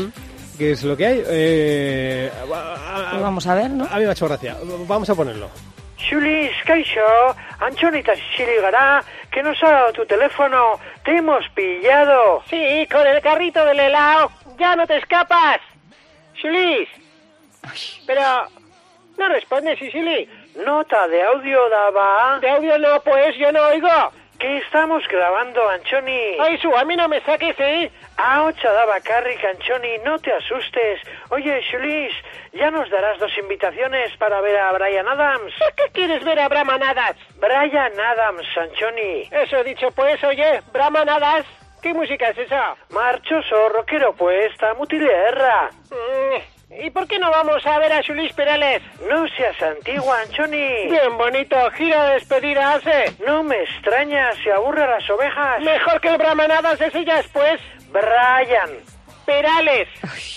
que 0.59 0.71
es 0.71 0.83
lo 0.83 0.95
que 0.95 1.05
hay. 1.07 1.23
Eh, 1.25 2.31
a- 2.53 3.07
a- 3.07 3.09
pues 3.11 3.21
vamos 3.23 3.47
a 3.47 3.55
ver, 3.55 3.71
¿no? 3.71 3.85
A 3.85 3.95
mí 3.97 4.03
me 4.03 4.09
ha 4.09 4.11
hecho 4.11 4.27
gracia. 4.27 4.55
Vamos 4.87 5.09
a 5.09 5.15
ponerlo. 5.15 5.49
Xulis, 5.97 6.51
Kaixo, 6.65 6.99
Anchonita 7.59 8.13
Sicily 8.15 8.57
Gará, 8.61 9.03
que 9.31 9.41
nos 9.41 9.61
ha 9.63 9.71
dado 9.71 9.93
tu 9.93 10.05
teléfono, 10.05 10.79
te 11.03 11.17
hemos 11.17 11.47
pillado. 11.55 12.43
Sí, 12.49 12.87
con 12.91 13.05
el 13.07 13.21
carrito 13.21 13.63
del 13.65 13.79
helado, 13.79 14.31
ya 14.59 14.75
no 14.75 14.85
te 14.85 14.97
escapas. 14.97 15.59
Xulis, 16.39 16.87
pero 18.05 18.21
no 19.17 19.29
responde, 19.29 19.75
Sicily. 19.77 20.27
Nota 20.55 21.07
de 21.07 21.21
audio 21.23 21.69
daba. 21.69 22.39
De 22.39 22.49
audio 22.49 22.77
no, 22.77 22.99
pues 23.01 23.35
yo 23.37 23.51
no 23.51 23.61
oigo. 23.67 24.11
Que 24.39 24.57
estamos 24.57 25.07
grabando, 25.07 25.69
Anchoni. 25.69 26.37
Ay, 26.39 26.57
su, 26.57 26.75
a 26.75 26.83
mí 26.83 26.95
no 26.95 27.07
me 27.07 27.21
saques, 27.21 27.55
¿eh? 27.59 27.91
Ah, 28.17 28.43
ocha 28.45 28.71
daba 28.71 28.99
Carrick, 28.99 29.43
Anchoni, 29.45 29.99
no 30.03 30.17
te 30.17 30.33
asustes. 30.33 30.99
Oye, 31.29 31.61
Xulis, 31.69 32.11
ya 32.51 32.71
nos 32.71 32.89
darás 32.89 33.19
dos 33.19 33.31
invitaciones 33.37 34.17
para 34.17 34.41
ver 34.41 34.57
a 34.57 34.71
Brian 34.71 35.07
Adams. 35.07 35.53
¿Qué 35.75 35.91
quieres 35.93 36.23
ver 36.23 36.39
a 36.39 36.47
Brahman 36.49 36.81
Adams? 36.81 37.19
Brian 37.39 37.99
Adams, 37.99 38.47
Anchoni. 38.57 39.29
Eso 39.31 39.57
he 39.57 39.63
dicho, 39.63 39.91
pues, 39.91 40.23
oye, 40.23 40.61
Brahman 40.73 41.09
Adams. 41.09 41.45
¿Qué 41.83 41.93
música 41.93 42.29
es 42.29 42.37
esa? 42.37 42.75
Marchoso, 42.91 43.69
rockero 43.69 44.13
puesta, 44.13 44.73
mutilierra. 44.75 45.69
¿Y 46.79 46.89
por 46.89 47.07
qué 47.07 47.19
no 47.19 47.29
vamos 47.29 47.65
a 47.65 47.79
ver 47.79 47.91
a 47.91 48.01
Julis 48.03 48.31
Perales? 48.33 48.81
No 49.09 49.27
seas 49.29 49.61
antigua, 49.61 50.21
Anchoni. 50.21 50.87
Bien 50.89 51.17
bonito, 51.17 51.55
gira 51.71 52.05
de 52.05 52.13
despedida 52.13 52.75
hace. 52.75 53.13
No 53.25 53.43
me 53.43 53.61
extraña, 53.61 54.31
se 54.43 54.51
aburre 54.51 54.83
a 54.83 54.87
las 54.87 55.09
ovejas. 55.09 55.61
Mejor 55.61 55.99
que 55.99 56.09
el 56.09 56.17
Bramanadas 56.17 56.79
ese 56.79 57.03
ya 57.03 57.17
después. 57.17 57.59
Brian. 57.91 58.69
Perales. 59.25 59.87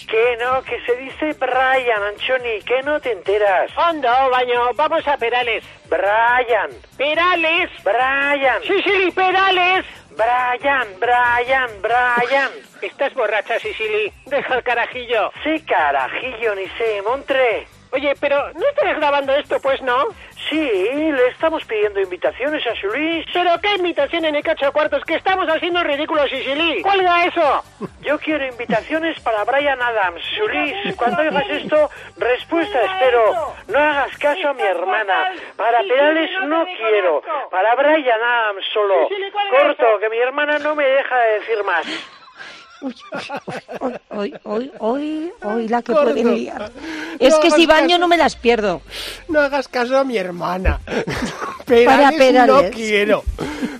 Que 0.08 0.36
no, 0.40 0.62
que 0.62 0.78
se 0.84 0.96
dice 0.96 1.32
Brian, 1.38 2.02
Anchoni, 2.02 2.60
que 2.62 2.82
no 2.82 3.00
te 3.00 3.12
enteras. 3.12 3.70
Anda, 3.76 4.28
baño, 4.28 4.72
vamos 4.74 5.06
a 5.08 5.16
Perales. 5.16 5.64
Brian. 5.88 6.70
Perales. 6.96 7.70
Brian. 7.82 8.62
Sí, 8.62 8.82
sí, 8.82 9.10
Perales. 9.12 9.86
Brian, 10.16 10.88
Brian, 11.00 11.70
Brian. 11.82 12.50
Estás 12.80 13.14
borracha, 13.14 13.58
Sicily. 13.58 14.12
Deja 14.26 14.54
el 14.54 14.62
carajillo. 14.62 15.30
Sí, 15.42 15.60
carajillo, 15.62 16.54
ni 16.54 16.66
sé, 16.78 17.02
Montre. 17.02 17.66
Oye, 17.94 18.12
pero 18.18 18.52
¿no 18.54 18.66
estás 18.70 18.96
grabando 18.96 19.32
esto, 19.36 19.60
pues, 19.60 19.80
no? 19.82 20.08
Sí, 20.50 20.58
le 20.58 21.28
estamos 21.28 21.64
pidiendo 21.64 22.00
invitaciones 22.00 22.66
a 22.66 22.72
Julis. 22.80 23.24
¿Pero 23.32 23.52
qué 23.62 23.74
invitación 23.76 24.24
en 24.24 24.34
el 24.34 24.42
cacho 24.42 24.72
cuartos? 24.72 25.04
Que 25.04 25.14
estamos 25.14 25.48
haciendo 25.48 25.78
el 25.78 25.86
ridículo, 25.86 26.26
Sicily. 26.26 26.82
¡Cuelga 26.82 27.24
eso! 27.26 27.64
Yo 28.00 28.18
quiero 28.18 28.44
invitaciones 28.46 29.20
para 29.20 29.44
Brian 29.44 29.80
Adams. 29.80 30.22
Julis, 30.36 30.96
cuando 30.96 31.22
oigas 31.22 31.48
esto, 31.48 31.88
respuesta 32.16 32.82
espero. 32.82 33.54
No 33.68 33.78
hagas 33.78 34.18
caso 34.18 34.48
a 34.48 34.54
mi 34.54 34.62
hermana. 34.62 35.32
Para 35.56 35.78
Perales 35.82 36.30
no 36.46 36.66
quiero. 36.66 37.22
Para 37.48 37.76
Brian 37.76 38.20
Adams 38.20 38.64
solo. 38.72 39.08
Corto, 39.50 40.00
que 40.00 40.10
mi 40.10 40.18
hermana 40.18 40.58
no 40.58 40.74
me 40.74 40.84
deja 40.84 41.16
de 41.16 41.38
decir 41.38 41.62
más. 41.64 41.86
Hoy, 44.10 44.34
hoy, 44.44 44.70
hoy, 44.78 45.32
hoy 45.42 45.68
la 45.68 45.82
que 45.82 45.92
Gordo. 45.92 46.12
pueden 46.12 46.34
liar. 46.34 46.70
No 46.74 47.26
Es 47.26 47.34
que 47.36 47.50
si 47.50 47.66
baño 47.66 47.88
caso. 47.88 47.98
no 47.98 48.08
me 48.08 48.16
las 48.16 48.36
pierdo. 48.36 48.82
No 49.28 49.40
hagas 49.40 49.68
caso 49.68 49.98
a 49.98 50.04
mi 50.04 50.16
hermana. 50.18 50.80
Perales, 51.66 52.46
no 52.46 52.62
quiero. 52.70 53.24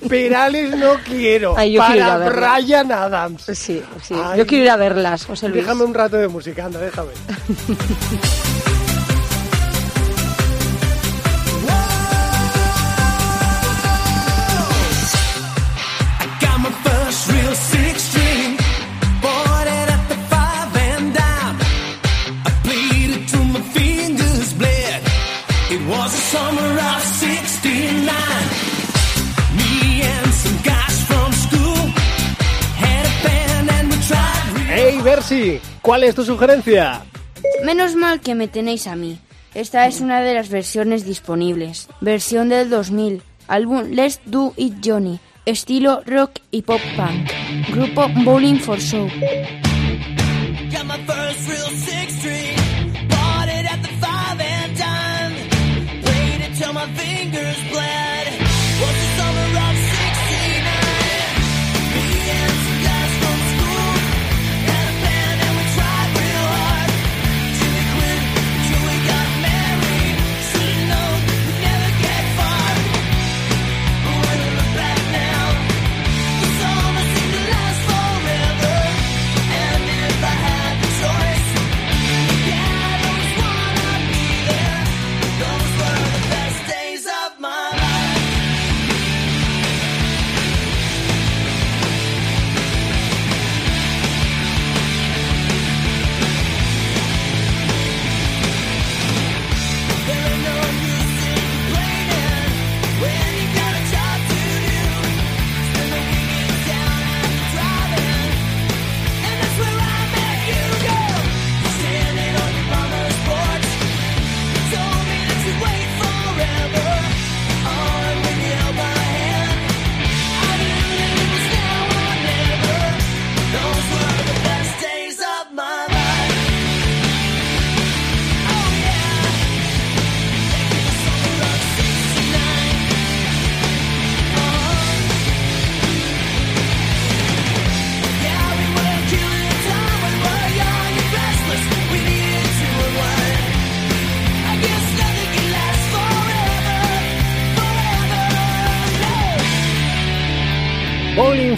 Perales 0.09 0.77
no 0.77 0.95
quiero. 1.05 1.55
Ay, 1.57 1.73
yo 1.73 1.83
quiero 1.85 1.97
ir 1.97 2.03
a 2.03 2.07
Para 2.07 2.19
verla. 2.31 2.55
Brian 2.59 2.93
Adams. 2.93 3.43
Sí, 3.45 3.55
sí. 4.03 4.15
Ay. 4.15 4.39
Yo 4.39 4.47
quiero 4.47 4.65
ir 4.65 4.71
a 4.71 4.77
verlas, 4.77 5.27
José 5.27 5.49
Luis. 5.49 5.63
Déjame 5.63 5.85
un 5.85 5.95
rato 5.95 6.17
de 6.17 6.29
música, 6.29 6.65
anda, 6.65 6.81
déjame. 6.81 7.11
Bersi, 35.25 35.59
¿cuál 35.81 36.05
es 36.05 36.15
tu 36.15 36.23
sugerencia? 36.23 37.03
Menos 37.65 37.95
mal 37.95 38.21
que 38.21 38.35
me 38.35 38.47
tenéis 38.47 38.87
a 38.87 38.95
mí. 38.95 39.19
Esta 39.55 39.87
es 39.87 40.03
una 40.03 40.21
de 40.21 40.35
las 40.35 40.51
versiones 40.51 41.07
disponibles. 41.07 41.89
Versión 42.03 42.51
del 42.51 42.69
2000. 42.69 43.23
Álbum 43.49 43.85
Let's 43.93 44.21
Do 44.27 44.53
It 44.59 44.75
Johnny. 44.85 45.21
Estilo 45.47 46.03
rock 46.05 46.41
y 46.51 46.61
pop 46.61 46.81
punk. 46.95 47.31
Grupo 47.71 48.07
Bowling 48.23 48.59
for 48.59 48.79
Show. 48.79 49.09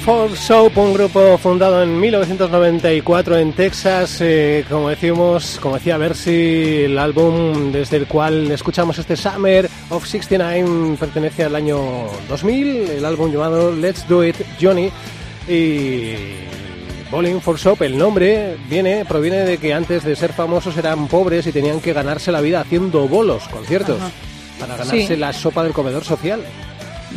For 0.06 0.30
Soap, 0.36 0.78
un 0.78 0.94
grupo 0.94 1.36
fundado 1.36 1.82
en 1.82 1.98
1994 1.98 3.38
en 3.38 3.52
Texas, 3.52 4.18
eh, 4.20 4.64
como 4.70 4.88
decimos, 4.88 5.58
como 5.60 5.74
decía 5.74 5.98
Bersi, 5.98 6.84
el 6.84 6.96
álbum 6.98 7.72
desde 7.72 7.96
el 7.96 8.06
cual 8.06 8.48
escuchamos 8.52 8.96
este 8.98 9.16
Summer 9.16 9.68
of 9.90 10.06
69 10.06 10.96
pertenece 10.98 11.42
al 11.44 11.56
año 11.56 11.78
2000, 12.28 12.90
el 12.90 13.04
álbum 13.04 13.32
llamado 13.32 13.72
Let's 13.72 14.06
Do 14.06 14.24
It 14.24 14.36
Johnny 14.60 14.90
y 15.48 16.14
Bowling 17.10 17.40
for 17.40 17.58
Soap, 17.58 17.82
el 17.82 17.98
nombre 17.98 18.56
viene 18.70 19.04
proviene 19.04 19.38
de 19.38 19.58
que 19.58 19.74
antes 19.74 20.04
de 20.04 20.14
ser 20.14 20.32
famosos 20.32 20.76
eran 20.76 21.08
pobres 21.08 21.48
y 21.48 21.52
tenían 21.52 21.80
que 21.80 21.92
ganarse 21.92 22.30
la 22.30 22.40
vida 22.40 22.60
haciendo 22.60 23.08
bolos, 23.08 23.42
conciertos, 23.48 24.00
Ajá. 24.00 24.10
para 24.60 24.76
ganarse 24.76 25.06
Sí. 25.08 25.16
la 25.16 25.32
sopa 25.32 25.64
del 25.64 25.72
comedor 25.72 26.04
social. 26.04 26.44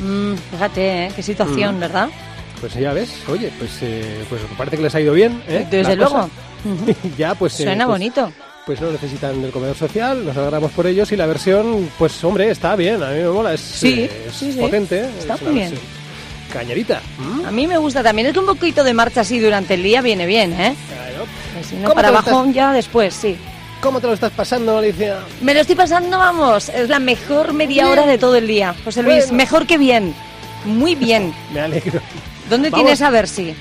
Mm, 0.04 0.34
fíjate, 0.54 1.06
¿eh? 1.06 1.12
qué 1.16 1.22
situación, 1.22 1.78
Mm. 1.78 1.80
¿verdad? 1.82 2.10
Pues 2.60 2.74
ya 2.74 2.94
ves, 2.94 3.10
oye, 3.30 3.52
pues, 3.58 3.72
eh, 3.82 4.26
pues 4.30 4.42
parece 4.58 4.78
que 4.78 4.84
les 4.84 4.96
ha 4.96 5.00
ido 5.02 5.14
bien. 5.14 5.42
¿eh? 5.48 5.66
Desde 5.70 5.96
luego. 5.96 6.30
Ya, 7.18 7.36
pues. 7.36 7.58
eh, 7.60 7.64
Suena 7.64 7.86
pues- 7.86 7.94
bonito. 7.96 8.32
Pues 8.66 8.82
no 8.82 8.92
necesitan 8.92 9.42
del 9.42 9.50
comedor 9.52 9.76
social, 9.76 10.24
nos 10.24 10.38
alegramos 10.38 10.72
por 10.74 10.86
ellos 10.86 11.12
y 11.12 11.16
la 11.16 11.26
versión, 11.26 11.90
pues 11.98 12.24
hombre, 12.24 12.52
está 12.52 12.76
bien, 12.76 13.02
a 13.02 13.10
mí 13.10 13.18
me 13.18 13.30
mola, 13.30 13.54
es, 13.56 13.62
Sí, 13.62 14.02
eh, 14.02 14.26
es 14.28 14.36
sí, 14.36 14.52
sí. 14.52 14.60
potente. 14.60 15.06
Está 15.18 15.34
es 15.36 15.42
muy 15.42 15.54
bien. 15.54 15.70
versión 15.72 15.90
Cañerita. 16.54 17.02
A 17.48 17.52
mí 17.52 17.66
me 17.66 17.78
gusta 17.80 18.04
también. 18.04 18.28
Es 18.28 18.34
que 18.34 18.40
un 18.40 18.46
poquito 18.46 18.84
de 18.84 18.94
marcha 18.94 19.22
así 19.22 19.40
durante 19.40 19.74
el 19.76 19.82
día 19.84 20.02
viene 20.02 20.26
bien, 20.28 20.52
¿eh? 20.54 20.76
Claro. 20.88 21.26
Si 21.68 21.76
no, 21.78 21.84
¿Cómo 21.84 21.96
para 21.96 22.12
bajón 22.12 22.54
ya 22.54 22.72
después, 22.74 23.14
sí. 23.14 23.38
¿Cómo 23.82 24.00
te 24.02 24.08
lo 24.08 24.14
estás 24.14 24.32
pasando, 24.34 24.78
Alicia? 24.78 25.20
Me 25.42 25.54
lo 25.54 25.62
estoy 25.62 25.76
pasando, 25.76 26.18
vamos. 26.18 26.70
Es 26.70 26.90
la 26.90 27.00
mejor 27.00 27.54
media 27.54 27.88
hora 27.88 28.06
de 28.06 28.18
todo 28.18 28.36
el 28.36 28.46
día, 28.46 28.76
José 28.84 29.02
Luis. 29.04 29.24
Bueno. 29.28 29.34
Mejor 29.38 29.66
que 29.66 29.78
bien. 29.78 30.14
Muy 30.66 30.94
bien. 30.96 31.34
Me 31.54 31.62
alegro. 31.62 32.02
¿Dónde 32.50 32.70
Vamos. 32.70 32.86
tienes 32.86 33.02
a 33.02 33.10
ver 33.10 33.28
si? 33.28 33.54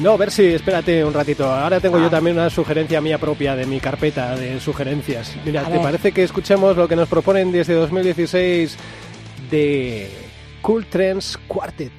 No, 0.00 0.18
ver 0.18 0.30
si, 0.30 0.44
espérate 0.46 1.04
un 1.04 1.14
ratito. 1.14 1.44
Ahora 1.50 1.78
tengo 1.80 1.98
Ah. 1.98 2.02
yo 2.02 2.10
también 2.10 2.36
una 2.36 2.50
sugerencia 2.50 3.00
mía 3.00 3.18
propia 3.18 3.54
de 3.54 3.64
mi 3.64 3.78
carpeta 3.78 4.34
de 4.36 4.58
sugerencias. 4.60 5.32
Mira, 5.44 5.60
A 5.60 5.64
¿te 5.66 5.72
ver. 5.74 5.82
parece 5.82 6.12
que 6.12 6.24
escuchemos 6.24 6.76
lo 6.76 6.88
que 6.88 6.96
nos 6.96 7.08
proponen 7.08 7.52
desde 7.52 7.74
2016 7.74 8.76
de 9.50 10.10
Cool 10.62 10.86
Trends 10.86 11.38
Quartet? 11.46 11.92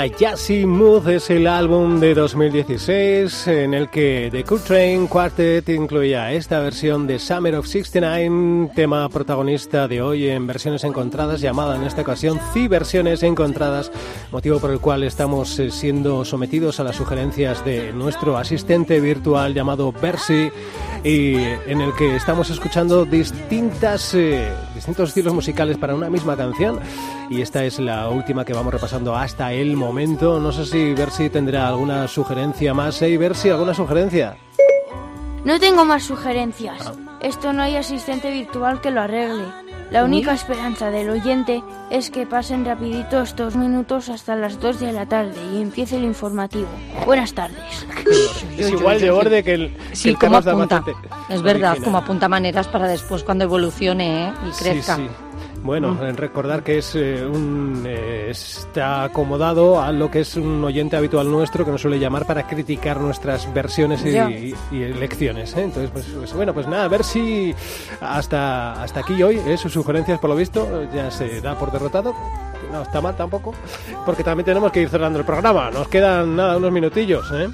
Inayasi 0.00 0.64
Mood 0.64 1.06
es 1.10 1.28
el 1.28 1.46
álbum 1.46 2.00
de 2.00 2.14
2016 2.14 3.48
en 3.48 3.74
el 3.74 3.90
que 3.90 4.30
The 4.32 4.44
Coltrane 4.44 5.06
Quartet 5.06 5.68
incluía 5.68 6.32
esta 6.32 6.58
versión 6.60 7.06
de 7.06 7.18
Summer 7.18 7.56
of 7.56 7.66
69, 7.66 8.70
tema 8.74 9.06
protagonista 9.10 9.88
de 9.88 10.00
hoy 10.00 10.30
en 10.30 10.46
versiones 10.46 10.84
encontradas, 10.84 11.42
llamada 11.42 11.76
en 11.76 11.82
esta 11.82 12.00
ocasión 12.00 12.40
Versiones 12.70 13.22
Encontradas, 13.22 13.92
motivo 14.32 14.58
por 14.58 14.70
el 14.70 14.80
cual 14.80 15.02
estamos 15.02 15.58
eh, 15.58 15.70
siendo 15.70 16.24
sometidos 16.24 16.80
a 16.80 16.84
las 16.84 16.96
sugerencias 16.96 17.62
de 17.66 17.92
nuestro 17.92 18.38
asistente 18.38 19.00
virtual 19.00 19.52
llamado 19.52 19.92
Bercy 19.92 20.50
y 21.04 21.34
en 21.34 21.82
el 21.82 21.94
que 21.94 22.16
estamos 22.16 22.48
escuchando 22.48 23.04
distintas, 23.04 24.14
eh, 24.14 24.50
distintos 24.74 25.10
estilos 25.10 25.34
musicales 25.34 25.76
para 25.76 25.94
una 25.94 26.08
misma 26.08 26.38
canción 26.38 26.80
y 27.28 27.42
esta 27.42 27.64
es 27.64 27.78
la 27.78 28.08
última 28.08 28.46
que 28.46 28.54
vamos 28.54 28.72
repasando 28.72 29.14
hasta 29.14 29.52
el 29.52 29.76
momento. 29.76 29.89
No 29.92 30.52
sé 30.52 30.66
si 30.66 30.94
Bercy 30.94 31.30
tendrá 31.30 31.68
alguna 31.68 32.06
sugerencia 32.06 32.72
más. 32.72 33.02
¿Eh, 33.02 33.18
Bercy, 33.18 33.50
alguna 33.50 33.74
sugerencia? 33.74 34.36
No 35.44 35.58
tengo 35.58 35.84
más 35.84 36.04
sugerencias. 36.04 36.92
Esto 37.20 37.52
no 37.52 37.62
hay 37.62 37.76
asistente 37.76 38.30
virtual 38.30 38.80
que 38.80 38.90
lo 38.90 39.00
arregle. 39.00 39.44
La 39.90 40.04
única 40.04 40.32
esperanza 40.32 40.92
del 40.92 41.10
oyente 41.10 41.64
es 41.90 42.10
que 42.10 42.24
pasen 42.24 42.64
rapidito 42.64 43.20
estos 43.20 43.56
minutos 43.56 44.08
hasta 44.08 44.36
las 44.36 44.60
2 44.60 44.78
de 44.78 44.92
la 44.92 45.06
tarde 45.06 45.34
y 45.52 45.60
empiece 45.60 45.96
el 45.96 46.04
informativo. 46.04 46.68
Buenas 47.04 47.34
tardes. 47.34 47.86
Es 48.56 48.70
igual 48.70 49.00
de 49.00 49.10
borde 49.10 49.42
que 49.42 49.54
el, 49.54 49.76
que 49.76 49.96
Sí, 49.96 50.08
el 50.10 50.18
como 50.18 50.36
apunta. 50.36 50.84
Es 51.28 51.42
verdad, 51.42 51.72
original. 51.72 51.82
como 51.82 51.98
apunta 51.98 52.28
maneras 52.28 52.68
para 52.68 52.86
después 52.86 53.24
cuando 53.24 53.42
evolucione 53.44 54.28
¿eh? 54.28 54.32
y 54.48 54.62
crezca. 54.62 54.96
Sí, 54.96 55.02
sí. 55.02 55.29
Bueno, 55.62 55.96
en 56.06 56.16
recordar 56.16 56.62
que 56.62 56.78
es 56.78 56.94
eh, 56.96 57.24
un, 57.26 57.84
eh, 57.86 58.28
está 58.30 59.04
acomodado 59.04 59.80
a 59.80 59.92
lo 59.92 60.10
que 60.10 60.20
es 60.20 60.36
un 60.36 60.64
oyente 60.64 60.96
habitual 60.96 61.30
nuestro 61.30 61.66
que 61.66 61.70
nos 61.70 61.82
suele 61.82 61.98
llamar 61.98 62.26
para 62.26 62.46
criticar 62.46 62.98
nuestras 62.98 63.52
versiones 63.52 64.04
y, 64.06 64.12
Ya. 64.12 64.30
y- 64.30 64.54
y 64.72 64.82
elecciones. 64.82 65.54
¿eh? 65.56 65.62
Entonces, 65.64 65.90
pues, 65.92 66.06
pues, 66.16 66.32
bueno, 66.32 66.54
pues 66.54 66.66
nada, 66.66 66.84
a 66.84 66.88
ver 66.88 67.04
si 67.04 67.54
hasta, 68.00 68.82
hasta 68.82 69.00
aquí 69.00 69.22
hoy 69.22 69.38
¿eh? 69.46 69.56
sus 69.58 69.72
sugerencias, 69.72 70.18
por 70.18 70.30
lo 70.30 70.36
visto, 70.36 70.66
ya 70.94 71.10
se 71.10 71.40
da 71.42 71.58
por 71.58 71.70
derrotado. 71.70 72.14
No 72.72 72.82
está 72.82 73.00
mal 73.00 73.16
tampoco, 73.16 73.52
porque 74.06 74.22
también 74.24 74.44
tenemos 74.46 74.70
que 74.72 74.80
ir 74.82 74.88
cerrando 74.88 75.18
el 75.18 75.24
programa. 75.24 75.70
Nos 75.70 75.88
quedan 75.88 76.36
nada, 76.36 76.56
unos 76.56 76.70
minutillos. 76.72 77.30
¿eh? 77.34 77.48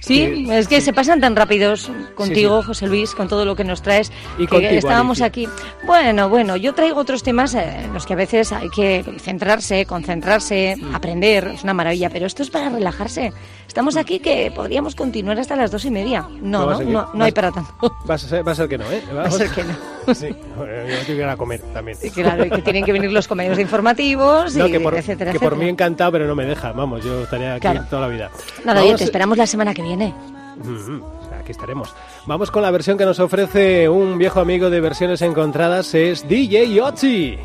Sí, 0.00 0.44
Que- 0.46 0.58
es 0.58 0.66
que 0.66 0.80
se 0.80 0.92
pasan 0.92 1.20
tan 1.20 1.36
rápidos 1.36 1.90
contigo, 2.14 2.62
sí. 2.62 2.66
José 2.68 2.86
Luis, 2.86 3.14
con 3.14 3.28
todo 3.28 3.44
lo 3.44 3.54
que 3.54 3.64
nos 3.64 3.82
traes. 3.82 4.10
Y 4.38 4.42
que 4.42 4.48
contigo, 4.48 4.72
estábamos 4.72 5.20
Alicia. 5.20 5.26
aquí. 5.26 5.48
Bueno, 5.86 6.28
bueno, 6.28 6.56
yo 6.56 6.74
traigo 6.74 6.98
otros 7.00 7.22
temas 7.22 7.54
eh, 7.54 7.82
en 7.84 7.92
los 7.92 8.06
que 8.06 8.14
a 8.14 8.16
veces 8.16 8.50
hay 8.52 8.68
que 8.70 9.04
centrarse, 9.18 9.84
concentrarse, 9.86 10.76
aprender. 10.94 11.48
Es 11.54 11.62
una 11.64 11.74
maravilla, 11.74 12.08
pero 12.10 12.26
esto 12.26 12.42
es 12.42 12.50
para 12.50 12.70
relajarse. 12.70 13.32
Estamos 13.68 13.96
aquí 13.96 14.18
que 14.18 14.50
podríamos 14.54 14.94
continuar 14.96 15.38
hasta 15.38 15.54
las 15.54 15.70
dos 15.70 15.84
y 15.84 15.90
media. 15.90 16.26
No, 16.40 16.66
No 16.66 16.70
no, 16.72 16.80
no, 16.80 16.84
no 17.12 17.18
Va- 17.20 17.24
hay 17.26 17.32
para 17.32 17.52
tanto. 17.52 17.72
Va 18.08 18.14
a 18.14 18.18
ser, 18.18 18.44
va 18.48 18.52
a 18.52 18.54
ser 18.54 18.68
que 18.68 18.78
no, 18.78 18.90
¿eh? 18.90 19.02
Va 19.16 19.24
a 19.24 19.30
ser 19.30 19.50
que 19.50 19.62
no. 19.64 19.90
Sí, 20.14 20.28
yo 20.28 21.06
que 21.06 21.14
ir 21.14 21.22
a 21.24 21.36
comer 21.36 21.60
también. 21.74 21.96
Claro, 22.14 22.44
y 22.46 22.50
que 22.50 22.62
tienen 22.62 22.84
que 22.84 22.92
venir 22.92 23.12
los 23.12 23.28
comedios 23.28 23.58
informativos, 23.60 24.56
No, 24.56 24.66
y 24.66 24.72
que 24.72 24.80
por, 24.80 24.94
etcétera, 24.94 25.30
que 25.30 25.38
por 25.38 25.48
etcétera. 25.52 25.64
mí 25.64 25.70
encantado, 25.70 26.10
pero 26.12 26.26
no 26.26 26.34
me 26.34 26.46
deja. 26.46 26.72
Vamos, 26.72 27.04
yo 27.04 27.22
estaría 27.22 27.52
aquí 27.52 27.60
Claro. 27.60 27.84
toda 27.88 28.02
la 28.02 28.08
vida. 28.08 28.30
Nada, 28.64 28.80
oye, 28.80 28.88
Vamos- 28.88 28.98
te 29.00 29.04
esperamos 29.04 29.36
la 29.38 29.46
semana 29.46 29.72
que 29.74 29.82
viene. 29.82 29.89
Mm, 29.96 31.00
Aquí 31.40 31.52
estaremos. 31.52 31.94
Vamos 32.26 32.50
con 32.50 32.62
la 32.62 32.70
versión 32.70 32.98
que 32.98 33.04
nos 33.04 33.18
ofrece 33.20 33.88
un 33.88 34.18
viejo 34.18 34.40
amigo 34.40 34.68
de 34.68 34.80
versiones 34.80 35.22
encontradas, 35.22 35.94
es 35.94 36.28
DJ 36.28 36.74
Yotzi. 36.74 37.38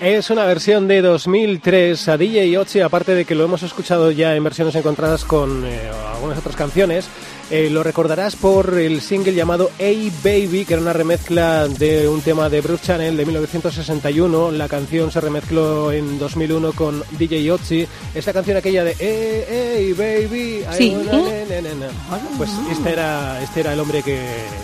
Es 0.00 0.28
una 0.28 0.44
versión 0.44 0.86
de 0.86 1.00
2003 1.00 2.08
a 2.08 2.18
DJ 2.18 2.50
Yotzi, 2.50 2.80
aparte 2.80 3.14
de 3.14 3.24
que 3.24 3.34
lo 3.34 3.44
hemos 3.44 3.62
escuchado 3.62 4.10
ya 4.10 4.36
en 4.36 4.44
versiones 4.44 4.74
encontradas 4.74 5.24
con 5.24 5.64
eh, 5.64 5.90
algunas 6.14 6.38
otras 6.38 6.56
canciones. 6.56 7.08
Eh, 7.50 7.68
lo 7.70 7.82
recordarás 7.82 8.36
por 8.36 8.74
el 8.78 9.00
single 9.00 9.34
llamado 9.34 9.70
Hey 9.78 10.10
Baby, 10.22 10.64
que 10.64 10.74
era 10.74 10.82
una 10.82 10.92
remezcla 10.92 11.68
de 11.68 12.08
un 12.08 12.20
tema 12.20 12.48
de 12.48 12.60
Bruce 12.60 12.84
Channel 12.86 13.16
de 13.16 13.24
1961. 13.24 14.50
La 14.52 14.68
canción 14.68 15.10
se 15.10 15.20
remezcló 15.20 15.92
en 15.92 16.18
2001 16.18 16.72
con 16.72 17.02
DJ 17.18 17.44
Yotzi. 17.44 17.86
Esta 18.14 18.32
canción 18.32 18.56
aquella 18.56 18.84
de 18.84 18.94
Hey, 18.98 19.44
hey 19.48 19.92
Baby. 19.96 20.64
Sí. 20.72 20.90
wanna 20.96 21.12
na, 21.12 21.60
na, 21.60 21.74
na, 21.74 21.86
na. 21.86 22.18
Pues 22.38 22.50
este 22.70 22.90
era, 22.92 23.42
este 23.42 23.60
era 23.60 23.72
el 23.74 23.80
hombre 23.80 24.02
que, 24.02 24.18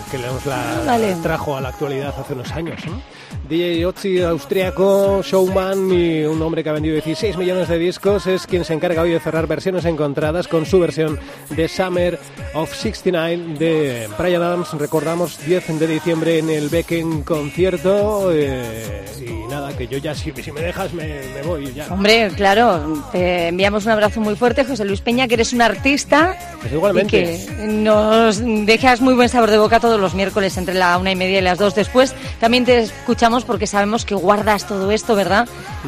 que 0.09 0.17
nos 0.17 0.45
la 0.45 0.81
Vale. 0.85 1.15
trajo 1.21 1.55
a 1.55 1.61
la 1.61 1.69
actualidad 1.69 2.13
hace 2.17 2.33
unos 2.33 2.51
años. 2.51 2.79
¿no? 2.85 3.01
DJ 3.47 3.85
Otzi, 3.85 4.21
austriaco, 4.21 5.21
showman 5.23 5.91
y 5.91 6.23
un 6.23 6.41
hombre 6.41 6.63
que 6.63 6.69
ha 6.69 6.73
vendido 6.73 6.93
16 6.95 7.35
millones 7.37 7.67
de 7.67 7.77
discos, 7.77 8.25
es 8.27 8.47
quien 8.47 8.63
se 8.63 8.73
encarga 8.73 9.01
hoy 9.01 9.11
de 9.11 9.19
cerrar 9.19 9.45
versiones 9.47 9.83
encontradas 9.85 10.47
con 10.47 10.65
su 10.65 10.79
versión 10.79 11.19
de 11.49 11.67
Summer 11.67 12.17
of 12.53 12.70
69 12.73 13.57
de 13.59 14.09
Brian 14.17 14.41
Adams. 14.41 14.73
Recordamos 14.73 15.37
10 15.45 15.79
de 15.79 15.87
diciembre 15.87 16.39
en 16.39 16.49
el 16.49 16.69
Becken 16.69 17.23
concierto. 17.23 18.29
eh, 18.33 19.05
y 19.25 19.49
nada, 19.51 19.75
que 19.77 19.87
yo 19.87 19.97
ya, 19.97 20.15
si, 20.15 20.31
si 20.31 20.51
me 20.51 20.61
dejas, 20.61 20.93
me, 20.93 21.21
me 21.35 21.41
voy 21.43 21.73
ya. 21.73 21.87
Hombre, 21.93 22.29
claro, 22.35 23.03
te 23.11 23.47
enviamos 23.49 23.85
un 23.85 23.91
abrazo 23.91 24.19
muy 24.21 24.35
fuerte, 24.35 24.63
José 24.65 24.85
Luis 24.85 25.01
Peña, 25.01 25.27
que 25.27 25.35
eres 25.35 25.53
un 25.53 25.61
artista 25.61 26.37
Pues 26.61 26.73
igualmente. 26.73 27.17
y 27.17 27.45
que 27.45 27.55
nos 27.67 28.39
dejas 28.65 29.01
muy 29.01 29.13
buen 29.13 29.29
sabor 29.29 29.51
de 29.51 29.57
boca 29.57 29.79
todos 29.79 29.99
los 29.99 30.13
miércoles 30.15 30.57
entre 30.57 30.73
la 30.73 30.97
una 30.97 31.11
y 31.11 31.15
media 31.15 31.39
y 31.39 31.41
las 31.41 31.57
dos 31.59 31.75
después. 31.75 32.13
También 32.39 32.65
te 32.65 32.79
escuchamos 32.79 33.43
porque 33.45 33.67
sabemos 33.67 34.05
que 34.05 34.15
guardas 34.15 34.67
todo 34.67 34.91
esto, 34.91 35.15
¿verdad? 35.15 35.47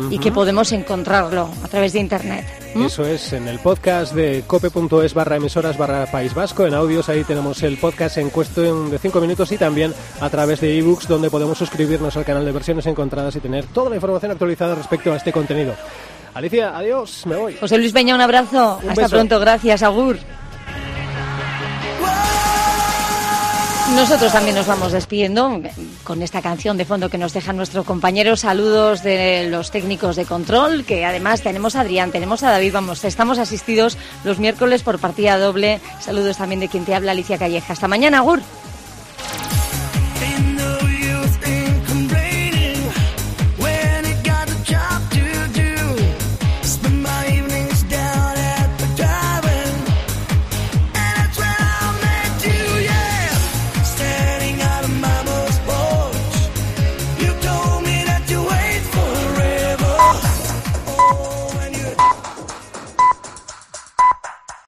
Y 0.10 0.20
que 0.20 0.32
podemos 0.32 0.72
encontrarlo 0.72 1.50
a 1.64 1.68
través 1.68 1.94
de 1.94 2.00
internet. 2.00 2.46
¿M? 2.76 2.86
Eso 2.86 3.06
es, 3.06 3.34
en 3.34 3.48
el 3.48 3.60
podcast 3.60 4.14
de 4.14 4.44
cope.es 4.48 5.14
barra 5.14 5.36
emisoras 5.38 5.78
barra 5.78 6.06
País 6.08 6.34
Vasco, 6.34 6.66
en 6.66 6.74
audios, 6.74 7.10
ahí 7.10 7.24
tenemos 7.24 7.62
el 7.64 7.78
podcast 7.78 8.18
en 8.18 8.30
cuestión 8.30 8.90
de 8.90 8.98
5 9.00 9.22
minutos 9.22 9.52
y 9.52 9.58
también 9.58 9.94
a 10.20 10.30
través 10.30 10.62
de 10.62 10.78
ebooks 10.78 11.08
donde 11.08 11.30
podemos 11.30 11.58
suscribirnos 11.58 12.16
al 12.18 12.26
canal 12.26 12.46
de 12.46 12.52
versiones 12.52 12.86
encontradas 12.86 13.36
y 13.36 13.40
tener 13.40 13.66
toda 13.66 13.90
la 13.90 13.96
información 13.96 14.32
actualizada 14.32 14.76
respecto 14.76 15.14
a 15.14 15.18
este 15.18 15.32
contenido. 15.32 15.74
Alicia, 16.34 16.76
adiós, 16.76 17.26
me 17.28 17.36
voy. 17.36 17.56
José 17.60 17.78
Luis 17.78 17.94
Peña, 17.94 18.16
un 18.16 18.22
abrazo. 18.22 18.80
Un 18.82 18.90
Hasta 18.90 19.04
beso. 19.04 19.16
pronto, 19.16 19.40
gracias, 19.40 19.84
Agur. 19.84 20.18
Nosotros 23.96 24.34
también 24.34 24.56
nos 24.56 24.68
vamos 24.68 24.92
despidiendo 24.92 25.62
con 26.04 26.22
esta 26.22 26.42
canción 26.42 26.78
de 26.78 26.86
fondo 26.86 27.10
que 27.10 27.18
nos 27.18 27.32
deja 27.32 27.54
nuestro 27.54 27.84
compañero. 27.84 28.36
Saludos 28.36 29.04
de 29.04 29.48
los 29.50 29.72
técnicos 29.72 30.16
de 30.16 30.26
control, 30.26 30.84
que 30.84 31.06
además 31.06 31.42
tenemos 31.42 31.76
a 31.76 31.82
Adrián, 31.82 32.12
tenemos 32.12 32.44
a 32.44 32.52
David, 32.52 32.74
vamos, 32.74 33.04
estamos 33.06 33.38
asistidos 33.38 33.98
los 34.24 34.40
miércoles 34.40 34.84
por 34.84 35.00
partida 35.00 35.38
doble. 35.38 35.80
Saludos 36.02 36.38
también 36.38 36.60
de 36.60 36.70
quien 36.70 36.86
te 36.86 36.96
habla, 36.96 37.12
Alicia 37.12 37.38
Calleja. 37.38 37.74
Hasta 37.74 37.88
mañana, 37.88 38.18
Agur. 38.18 38.42